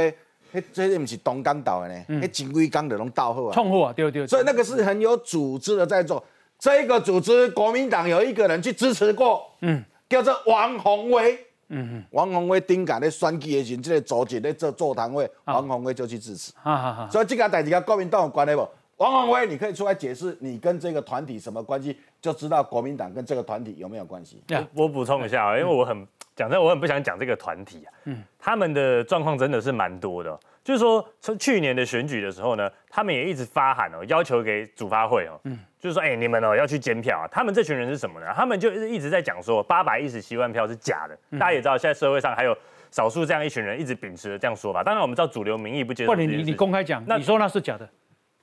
[0.60, 0.68] 灰。
[0.72, 4.26] 这些不是东港岛的呢，那金龟港就拢到货啊，冲货啊，对对。
[4.26, 6.22] 所以那个是很有组织的在做。
[6.58, 11.38] 这个组织，国民党有一个人去支持过，嗯，叫做王宏威，
[11.68, 16.52] 嗯王宏威顶港咧选举的时候，这个组织咧做座谈会，王宏威就去支持。
[16.62, 17.08] 哈哈哈。
[17.12, 18.66] 所以这个代志跟国民党有关系不？
[18.96, 24.42] 王宏威，你可以出来解释你跟这个团体什么关系，就知道国民党跟这个团体有没有关系。
[24.48, 30.38] 我我补充一下啊，因为我很讲真，我很不想讲这个团体啊，嗯他们的状况真的是蛮多的哦。
[30.62, 37.24] 就是说，从去年的选举的时候呢，他们也一直发函哦，要求给主发会哦，嗯就是说，哎、你们哦要去监票啊。
[37.30, 38.26] 他们这群人是什么呢？
[38.34, 41.16] 他们就一直在讲说，八百一十七万票是假的。
[41.30, 42.56] 嗯大家也知道，现在社会上还有
[42.90, 44.82] 少数这样一群人一直秉持着这样说法。
[44.82, 46.56] 当然，我们知道主流民意不接受或者你你这件事情。
[46.56, 47.88] 公开讲，你说那是假的，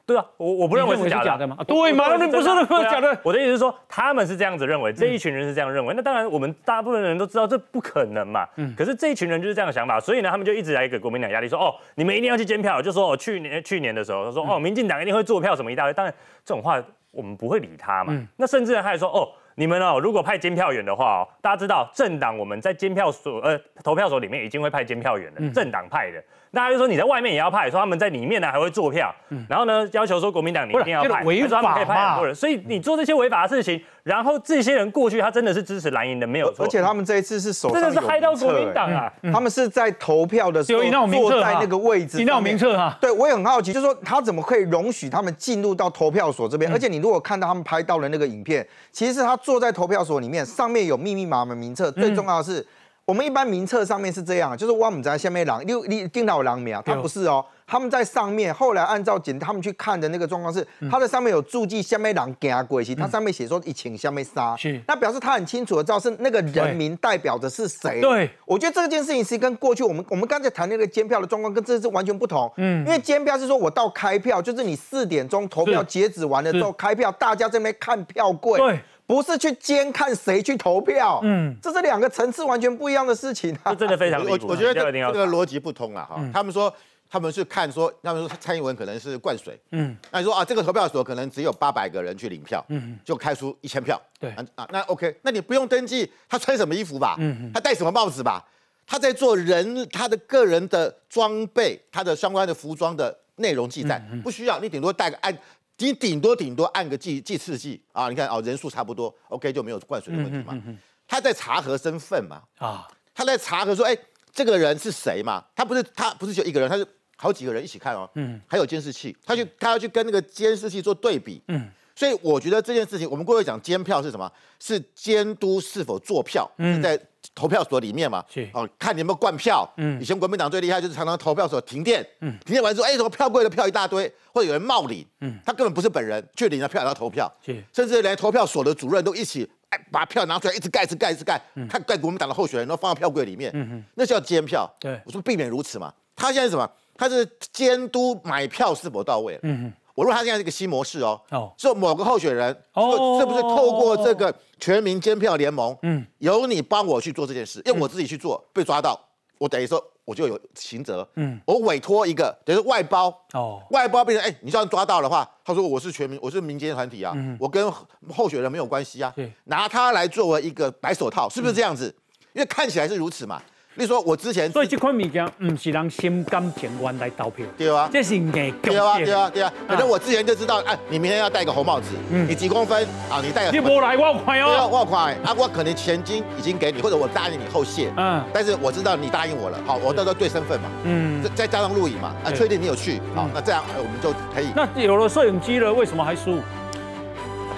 [0.06, 5.93] 对啊，我我不认为是假的吗啊对嘛我我那你不是认为对啊假的我的意思是说，他们是这样子认为，这一群人是这样认为。
[5.95, 8.45] 那当然，我们大部分人都知道这不可能嘛。
[8.58, 12.82] 嗯可是这一群人就是这样的想法，所以呢，他们就一直来给国民党压力，说哦，你们一定要去监票。
[12.82, 15.93] 就说哦，去年去年的时候，他说哦，民进党一定会做票什么一大堆。
[15.93, 18.12] 当然，这种话我们不会理他嘛。
[18.14, 19.30] 嗯那甚至他还说哦。
[19.56, 26.24] 你们哦，如果派监票员的话哦，大家知道政党我们在监票所呃投票所里面已经会派监票员了，嗯政党派的。
[26.56, 29.12] 那他就说你在外面也要派，说他们在里面呢还会做票，
[29.49, 36.64] 然后呢要求说国民党你不一定要派，这个违还说他们可以派很多人，所以你做这些违法的事情，然后这些人过去他真的是支持蓝营的，没有错。
[36.64, 39.12] 而且他们这一次是手上真的是害到国民党啊。
[39.24, 42.95] 哎他们是在投票的时候坐在那个位置上面，一道名册哈。
[43.01, 46.72] 对我也很好奇，就是说他怎么可以容许他们进入到投票所这边？
[46.72, 52.64] 而且你如果看到他们拍到了那个影片，其实是他坐在投票所里面，上面有密密麻麻名册，最重要的是。
[53.06, 58.54] 我们一般名册上面是这样，就是我们在下面狼，你你听到狼苗，它不是哦，他们在上面。
[58.54, 67.99] 后来按照检他们去看的那个状况是，他的上面有注记下面狼行过去，他上面写说一请下面杀，是那表示他很清楚的知道是那个人民代表的是谁。
[67.99, 72.49] 对，我觉得这件事情是跟过去我们我们刚才谈那个监票的状况跟这是完全不同。
[72.56, 78.58] 嗯因为监票是说我到开票，就是你四点钟投票截止完了之后开票，大家在那边看票柜。
[78.58, 78.80] 对。
[79.06, 81.49] 不是去监看谁去投票，嗯。
[81.49, 83.72] 嗯，这是两个层次完全不一样的事情啊！
[83.72, 84.47] 这真的非常我离谱。
[84.47, 86.20] 我觉得这这个逻辑不通了哈。
[86.34, 86.74] 他们说
[87.10, 89.95] 他们是看说，他们说蔡英文可能是灌水，嗯。
[90.12, 92.97] 那你说啊，这个投票所可能只有八百个人去领票，嗯。
[93.04, 94.32] 就开出一千票，对。
[94.32, 97.51] 啊啊，那 OK，那你不用登记他穿什么衣服吧，嗯。
[97.54, 98.43] 他戴什么帽子吧，
[98.88, 105.38] 他在做人他的个人的装备，他的相关的服装的内容记载，不需要，你顶多带个按。
[105.84, 110.57] 你顶多顶多按个计计次计啊，你看哦人数差不多，OK 就没有灌水的问题嘛。
[111.05, 113.95] 他在查核身份嘛，啊，他在查核说，哎，
[114.31, 115.43] 这个人是谁嘛？
[115.53, 118.39] 他不是他不是就一个人，他是好几个人一起看哦，嗯。
[118.47, 124.32] 还有监视器，他去他要去跟那个监视器做对比，嗯所以我觉得这件事情，我们过去讲监票是什么？
[124.60, 127.00] 是监督是否做票，嗯是在
[127.36, 128.24] 投票所里面嘛？
[128.30, 129.68] 是哦，看你有没有灌票。
[129.78, 144.70] 嗯以前国民党最厉害就是常常投票所停电，嗯停电完之后，哎，什么票柜的票一大堆，或者有人冒领，嗯他根本不是本人，却领了票也要投票，是甚至连投票所的主任都一起，哎，把票拿出来，一直盖，一直盖，一直盖，嗯看盖国民党的候选人，都放到票柜里面，嗯哼那叫监票。
[144.80, 145.94] 对我说避免如此嘛。
[146.16, 146.70] 他现在是什么？
[146.96, 149.38] 他是监督买票是否到位。
[149.41, 151.54] 嗯哼我认为他现在是一个新模式哦，哦。
[151.58, 153.20] 是某个候选人，哦。
[153.20, 156.06] 是不是透过这个全民监票联盟，嗯。
[156.20, 159.00] 由你帮我去做这件事，因为我自己去做被抓到，
[159.38, 161.39] 我等于说我就有刑责，嗯。
[161.46, 163.62] 我委托一个等于是外包，哦。
[163.72, 167.38] 外包变成哎，你就算抓到的话，他说我是全民，我是民间团体啊，嗯。
[167.39, 167.72] 我跟
[168.14, 171.96] 候选人没有关系啊对，拿他来作为一个白手套，是不是这样子？
[172.34, 173.39] 因为看起来是如此嘛。
[173.76, 179.53] 例如说，我之前所以这款物件唔是人心甘情愿来投票，对啊，这是硬强对啊，的对啊，对啊。
[179.67, 182.28] 反正我之前就知道，哎，你明天要戴个红帽子，嗯。
[182.28, 182.84] 你几公分？
[183.09, 183.19] 啊？
[183.24, 185.17] 你戴个嗯你无来我有看对啊，哦，我快。
[185.24, 188.24] 啊，我可能钱金已经给你，或者我答应你后谢，嗯。
[188.32, 191.24] 但是我知道你答应我了，好，我到时候对身份嘛，嗯。
[191.24, 194.49] 再，再加上录影嘛，啊，确定你有去，好，那这样呃我们就可以。
[194.55, 196.39] 那有了摄影机了，为什么还输？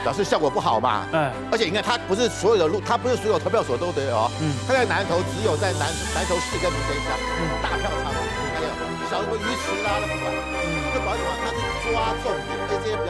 [0.06, 1.02] 表示效果不好嘛。
[1.12, 4.30] 嗯，而且你看，他不是所有的路，他不是所有投票所都得有哦。
[4.40, 7.10] 嗯他在南投只有在南南投市跟民生乡，
[7.66, 8.70] 大票场还有
[9.10, 10.30] 小什么鱼池啦那不管，
[10.94, 11.34] 就保证什么？
[11.42, 11.58] 他是
[11.90, 13.02] 抓重点，而且这些